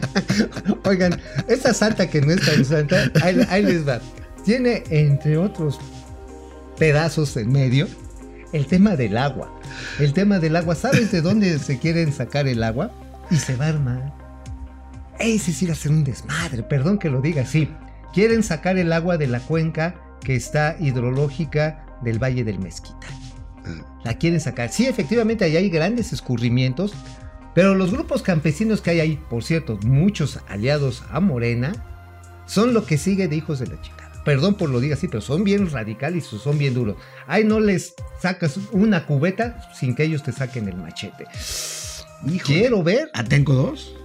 Oigan, 0.86 1.20
esa 1.48 1.74
santa 1.74 2.10
que 2.10 2.22
no 2.22 2.32
es 2.34 2.42
tan 2.46 2.66
santa, 2.66 3.12
ahí, 3.22 3.40
ahí 3.50 3.64
les 3.64 3.88
va. 3.88 4.00
Tiene, 4.46 4.84
entre 4.90 5.38
otros 5.38 5.80
pedazos 6.78 7.38
en 7.38 7.52
medio, 7.52 7.88
el 8.54 8.66
tema 8.66 8.96
del 8.96 9.18
agua. 9.18 9.54
El 10.00 10.14
tema 10.14 10.40
del 10.40 10.56
agua, 10.56 10.76
¿sabes 10.76 11.12
de 11.12 11.22
dónde 11.22 11.58
se 11.60 11.78
quieren 11.80 12.12
sacar 12.12 12.48
el 12.48 12.64
agua? 12.64 12.92
Y 13.30 13.36
se 13.38 13.56
va 13.56 13.66
a 13.66 13.70
armar. 13.70 14.14
Ese 15.20 15.54
sí 15.54 15.66
va 15.68 15.74
a 15.74 15.76
ser 15.76 15.92
un 15.92 16.04
desmadre, 16.04 16.64
perdón 16.64 16.98
que 16.98 17.10
lo 17.10 17.22
diga 17.22 17.44
así. 17.44 17.70
Quieren 18.14 18.44
sacar 18.44 18.78
el 18.78 18.92
agua 18.94 19.18
de 19.18 19.28
la 19.28 19.40
cuenca 19.40 19.96
que 20.22 20.36
está 20.36 20.76
hidrológica 20.80 21.86
del 22.02 22.22
Valle 22.22 22.44
del 22.44 22.60
Mezquita. 22.60 23.08
La 24.04 24.16
quieren 24.18 24.40
sacar. 24.40 24.70
Sí, 24.70 24.88
efectivamente, 24.88 25.46
ahí 25.46 25.56
hay 25.56 25.70
grandes 25.70 26.14
escurrimientos, 26.14 26.94
pero 27.54 27.76
los 27.76 27.92
grupos 27.92 28.22
campesinos 28.22 28.82
que 28.82 28.92
hay 28.92 29.00
ahí, 29.00 29.20
por 29.30 29.44
cierto, 29.44 29.78
muchos 29.84 30.40
aliados 30.48 31.04
a 31.12 31.20
Morena, 31.20 31.74
son 32.46 32.74
lo 32.74 32.86
que 32.86 32.98
sigue 32.98 33.28
de 33.28 33.36
hijos 33.36 33.60
de 33.60 33.68
la 33.68 33.82
chica. 33.82 34.12
Perdón 34.26 34.56
por 34.56 34.70
lo 34.70 34.80
diga 34.80 34.96
así, 34.96 35.08
pero 35.08 35.22
son 35.22 35.44
bien 35.44 35.70
radicales 35.70 36.32
y 36.32 36.38
son 36.38 36.58
bien 36.58 36.74
duros. 36.74 36.96
Ahí 37.28 37.44
no 37.44 37.60
les 37.60 37.96
sacas 38.20 38.60
una 38.72 39.06
cubeta 39.06 39.72
sin 39.74 39.96
que 39.96 40.04
ellos 40.04 40.22
te 40.22 40.32
saquen 40.32 40.68
el 40.68 40.78
machete. 40.78 41.26
Quiero 42.44 42.84
ver. 42.84 43.10
¿Atenco 43.14 43.54
dos? 43.54 43.96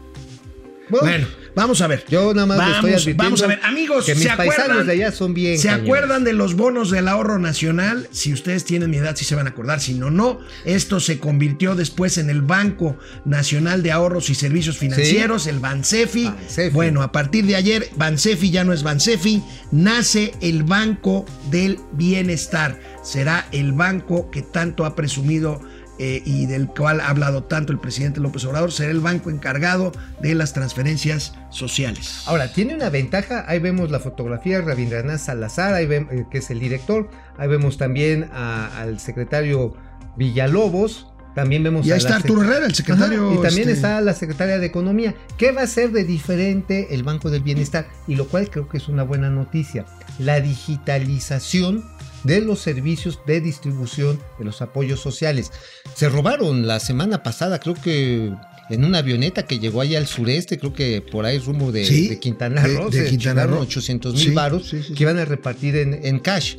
Bueno, 0.88 1.06
Bueno, 1.06 1.26
vamos 1.56 1.80
a 1.80 1.88
ver. 1.88 2.04
yo 2.08 2.32
nada 2.32 2.46
más 2.46 2.58
le 2.58 2.64
estoy 2.64 2.80
Vamos, 2.92 3.02
advirtiendo 3.02 3.24
vamos 3.24 3.42
a 3.42 3.46
ver, 3.48 3.60
amigos, 3.64 4.04
que 4.06 4.14
¿se 4.14 4.20
mis 4.20 4.28
paisanos 4.28 4.60
acuerdan? 4.62 4.86
de 4.86 4.92
allá 4.92 5.10
son 5.12 5.34
bien. 5.34 5.58
¿Se 5.58 5.66
cañones. 5.66 5.84
acuerdan 5.86 6.22
de 6.24 6.32
los 6.34 6.54
bonos 6.54 6.90
del 6.92 7.08
ahorro 7.08 7.40
nacional? 7.40 8.06
Si 8.12 8.32
ustedes 8.32 8.64
tienen 8.64 8.90
mi 8.90 8.98
edad, 8.98 9.16
sí 9.16 9.24
se 9.24 9.34
van 9.34 9.46
a 9.48 9.50
acordar. 9.50 9.80
Si 9.80 9.94
no, 9.94 10.10
no. 10.12 10.38
Esto 10.64 11.00
se 11.00 11.18
convirtió 11.18 11.74
después 11.74 12.18
en 12.18 12.30
el 12.30 12.42
Banco 12.42 12.96
Nacional 13.24 13.82
de 13.82 13.90
Ahorros 13.90 14.30
y 14.30 14.34
Servicios 14.36 14.78
Financieros, 14.78 15.46
el 15.48 15.58
Bansefi. 15.58 16.26
Bansefi. 16.26 16.72
Bueno, 16.72 17.02
a 17.02 17.10
partir 17.10 17.44
de 17.46 17.56
ayer, 17.56 17.88
Bansefi 17.96 18.50
ya 18.50 18.62
no 18.62 18.72
es 18.72 18.82
Bansefi. 18.84 19.42
Nace 19.72 20.34
el 20.40 20.62
Banco 20.62 21.24
del 21.50 21.78
Bienestar. 21.92 22.78
Será 23.02 23.46
el 23.52 23.72
banco 23.72 24.30
que 24.30 24.42
tanto 24.42 24.84
ha 24.84 24.94
presumido 24.96 25.60
eh, 25.98 26.22
y 26.24 26.46
del 26.46 26.68
cual 26.68 27.00
ha 27.00 27.08
hablado 27.08 27.44
tanto 27.44 27.72
el 27.72 27.78
presidente 27.78 28.20
López 28.20 28.44
Obrador. 28.44 28.72
Será 28.72 28.90
el 28.90 29.00
banco 29.00 29.30
encargado 29.30 29.92
de 30.20 30.34
las 30.34 30.52
transferencias 30.52 31.34
sociales. 31.50 32.22
Ahora, 32.26 32.52
tiene 32.52 32.74
una 32.74 32.90
ventaja, 32.90 33.44
ahí 33.48 33.58
vemos 33.58 33.90
la 33.90 34.00
fotografía 34.00 34.58
de 34.60 34.64
Rabindranath 34.66 35.20
Salazar, 35.20 35.74
ahí 35.74 35.86
eh, 35.90 36.26
que 36.30 36.38
es 36.38 36.50
el 36.50 36.60
director, 36.60 37.08
ahí 37.38 37.48
vemos 37.48 37.78
también 37.78 38.28
a- 38.32 38.80
al 38.80 38.98
secretario 39.00 39.74
Villalobos, 40.16 41.08
también 41.34 41.62
vemos 41.62 41.86
Y 41.86 41.90
a 41.90 41.94
ahí 41.96 42.00
la 42.00 42.08
está 42.08 42.16
Arturo 42.16 42.42
Herrera, 42.42 42.64
el 42.64 42.74
secretario. 42.74 43.26
Ajá, 43.30 43.34
y 43.38 43.42
también 43.42 43.68
este, 43.68 43.72
está 43.72 44.00
la 44.00 44.14
secretaria 44.14 44.58
de 44.58 44.64
Economía. 44.66 45.14
¿Qué 45.36 45.52
va 45.52 45.60
a 45.60 45.64
hacer 45.64 45.92
de 45.92 46.04
diferente 46.04 46.94
el 46.94 47.02
Banco 47.02 47.30
del 47.30 47.42
Bienestar? 47.42 47.86
Y 48.08 48.14
lo 48.16 48.26
cual 48.26 48.48
creo 48.48 48.68
que 48.70 48.78
es 48.78 48.88
una 48.88 49.02
buena 49.02 49.28
noticia. 49.28 49.84
La 50.18 50.40
digitalización 50.40 51.84
de 52.26 52.40
los 52.40 52.58
servicios 52.60 53.20
de 53.26 53.40
distribución 53.40 54.18
de 54.38 54.44
los 54.44 54.60
apoyos 54.62 55.00
sociales. 55.00 55.52
Se 55.94 56.08
robaron 56.08 56.66
la 56.66 56.80
semana 56.80 57.22
pasada, 57.22 57.58
creo 57.60 57.74
que 57.74 58.32
en 58.68 58.84
una 58.84 58.98
avioneta 58.98 59.46
que 59.46 59.58
llegó 59.58 59.80
allá 59.80 59.98
al 59.98 60.06
sureste, 60.06 60.58
creo 60.58 60.72
que 60.72 61.00
por 61.00 61.24
ahí 61.24 61.38
rumbo 61.38 61.70
de, 61.72 61.84
Sí, 61.84 62.08
de 62.08 62.18
Quintana 62.18 62.66
Roo, 62.66 62.90
de 62.90 63.06
Quintana 63.08 63.46
Roo. 63.46 63.60
800 63.60 64.14
mil 64.14 64.22
Sí, 64.22 64.30
varos 64.30 64.70
que 64.70 65.02
iban 65.02 65.18
a 65.18 65.24
repartir 65.24 65.76
en, 65.76 66.00
en 66.04 66.18
cash. 66.18 66.56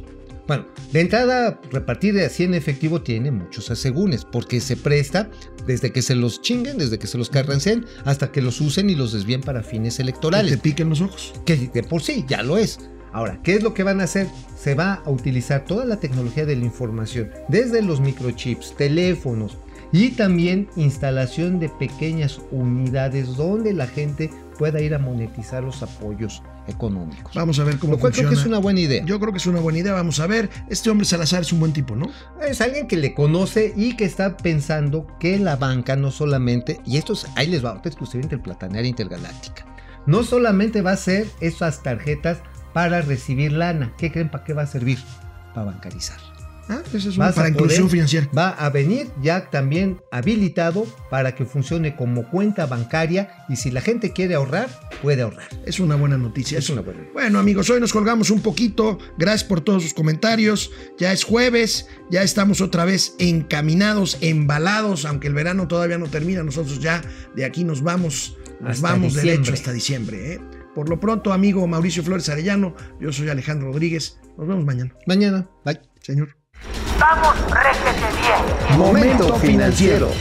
Bueno, 0.47 0.65
de 0.93 1.01
entrada, 1.01 1.59
repartir 1.73 2.13
de 2.13 2.23
así 2.25 2.45
en 2.45 2.53
efectivo 2.53 3.01
tiene 3.01 3.31
muchos 3.31 3.69
asegúnes, 3.69 4.23
porque 4.23 4.61
se 4.61 4.77
presta 4.77 5.29
desde 5.65 5.91
que 5.91 6.01
se 6.01 6.15
los 6.15 6.41
chinguen, 6.41 6.77
desde 6.77 6.97
que 6.97 7.07
se 7.07 7.17
los 7.17 7.29
carranceen, 7.29 7.85
hasta 8.05 8.31
que 8.31 8.41
los 8.41 8.61
usen 8.61 8.89
y 8.89 8.95
los 8.95 9.11
desvíen 9.11 9.41
para 9.41 9.61
fines 9.61 9.97
que 9.97 10.03
electorales. 10.03 10.51
te 10.53 10.57
piquen 10.57 10.87
los 10.87 11.01
ojos. 11.01 11.33
Que 11.45 11.57
de 11.73 11.83
por 11.83 12.01
sí 12.01 12.23
ya 12.29 12.43
lo 12.43 12.57
es. 12.57 12.79
Ahora, 13.17 13.39
¿qué 13.41 13.55
es 13.55 13.63
lo 13.63 13.73
que 13.73 13.81
van 13.81 13.99
a 13.99 14.03
hacer? 14.03 14.27
Se 14.55 14.75
va 14.75 15.01
a 15.03 15.09
utilizar 15.09 15.65
toda 15.65 15.85
la 15.85 15.99
tecnología 15.99 16.45
de 16.45 16.55
la 16.55 16.65
información, 16.65 17.31
desde 17.47 17.81
los 17.81 17.99
microchips, 17.99 18.75
teléfonos 18.77 19.57
y 19.91 20.09
también 20.09 20.69
instalación 20.75 21.59
de 21.59 21.67
pequeñas 21.67 22.39
unidades 22.51 23.35
donde 23.35 23.73
la 23.73 23.87
gente 23.87 24.29
pueda 24.59 24.81
ir 24.81 24.93
a 24.93 24.99
monetizar 24.99 25.63
los 25.63 25.81
apoyos 25.81 26.43
económicos. 26.67 27.33
Vamos 27.33 27.57
a 27.57 27.63
ver 27.63 27.79
cómo 27.79 27.93
Lo 27.93 27.99
cual 27.99 28.13
funciona. 28.13 28.29
creo 28.29 28.37
que 28.37 28.41
es 28.43 28.47
una 28.47 28.59
buena 28.59 28.81
idea. 28.81 29.03
Yo 29.03 29.19
creo 29.19 29.31
que 29.31 29.39
es 29.39 29.47
una 29.47 29.61
buena 29.61 29.79
idea. 29.79 29.93
Vamos 29.93 30.19
a 30.19 30.27
ver. 30.27 30.51
Este 30.69 30.91
hombre 30.91 31.07
Salazar 31.07 31.41
es 31.41 31.51
un 31.51 31.59
buen 31.59 31.73
tipo, 31.73 31.95
¿no? 31.95 32.11
Es 32.47 32.61
alguien 32.61 32.87
que 32.87 32.97
le 32.97 33.15
conoce 33.15 33.73
y 33.75 33.95
que 33.95 34.05
está 34.05 34.37
pensando 34.37 35.07
que 35.19 35.39
la 35.39 35.55
banca 35.55 35.95
no 35.95 36.11
solamente, 36.11 36.81
y 36.85 36.97
esto 36.97 37.13
es, 37.13 37.25
ahí 37.33 37.47
les 37.47 37.65
va, 37.65 37.81
exclusivamente 37.83 38.35
el 38.35 38.41
Platanearia 38.41 38.89
Intergaláctica, 38.89 39.65
no 40.05 40.21
solamente 40.21 40.83
va 40.83 40.91
a 40.91 40.97
ser 40.97 41.25
esas 41.41 41.81
tarjetas 41.81 42.43
para 42.77 43.01
recibir 43.01 43.53
lana. 43.53 43.91
¿Qué 43.97 44.11
creen 44.11 44.29
para 44.29 44.43
qué 44.43 44.53
va 44.53 44.61
a 44.61 44.67
servir? 44.67 44.99
Para 45.55 45.65
bancarizar. 45.65 46.19
Ah, 46.69 46.83
ese 46.93 47.09
es 47.09 47.17
un, 47.17 47.33
para 47.33 47.49
inclusión 47.49 47.89
financiera. 47.89 48.29
Va 48.37 48.49
a 48.49 48.69
venir 48.69 49.07
ya 49.19 49.49
también 49.49 49.99
habilitado 50.11 50.85
para 51.09 51.33
que 51.33 51.45
funcione 51.45 51.95
como 51.95 52.29
cuenta 52.29 52.67
bancaria 52.67 53.45
y 53.49 53.55
si 53.55 53.71
la 53.71 53.81
gente 53.81 54.13
quiere 54.13 54.35
ahorrar, 54.35 54.69
puede 55.01 55.23
ahorrar. 55.23 55.47
Es 55.65 55.79
una 55.79 55.95
buena 55.95 56.19
noticia. 56.19 56.59
Es 56.59 56.65
eso. 56.65 56.73
una 56.73 56.83
buena. 56.83 57.01
Bueno, 57.13 57.39
amigos, 57.39 57.67
hoy 57.71 57.79
nos 57.79 57.91
colgamos 57.91 58.29
un 58.29 58.41
poquito. 58.41 58.99
Gracias 59.17 59.45
por 59.45 59.61
todos 59.61 59.81
sus 59.81 59.95
comentarios. 59.95 60.69
Ya 60.99 61.11
es 61.11 61.23
jueves, 61.23 61.87
ya 62.11 62.21
estamos 62.21 62.61
otra 62.61 62.85
vez 62.85 63.15
encaminados, 63.17 64.19
embalados, 64.21 65.05
aunque 65.05 65.29
el 65.29 65.33
verano 65.33 65.67
todavía 65.67 65.97
no 65.97 66.09
termina. 66.09 66.43
Nosotros 66.43 66.79
ya 66.79 67.01
de 67.35 67.43
aquí 67.43 67.63
nos 67.63 67.81
vamos, 67.81 68.37
nos 68.61 68.75
Hasta 68.75 68.87
vamos 68.87 69.15
diciembre. 69.15 69.31
derecho 69.31 69.53
hasta 69.53 69.71
diciembre. 69.71 70.33
¿eh? 70.33 70.56
Por 70.77 70.89
lo 70.89 70.99
pronto, 70.99 71.33
amigo 71.33 71.65
Mauricio 71.65 72.03
Flores 72.03 72.29
Arellano, 72.29 72.75
yo 72.99 73.11
soy 73.11 73.29
Alejandro 73.29 73.69
Rodríguez. 73.69 74.19
Nos 74.37 74.47
vemos 74.47 74.63
mañana. 74.63 74.93
Mañana. 75.07 75.49
Bye. 75.65 75.81
Señor. 76.03 76.37
Vamos, 76.99 77.35
réjete 77.49 78.05
bien. 78.21 78.77
Momento 78.77 79.35
financiero. 79.37 80.11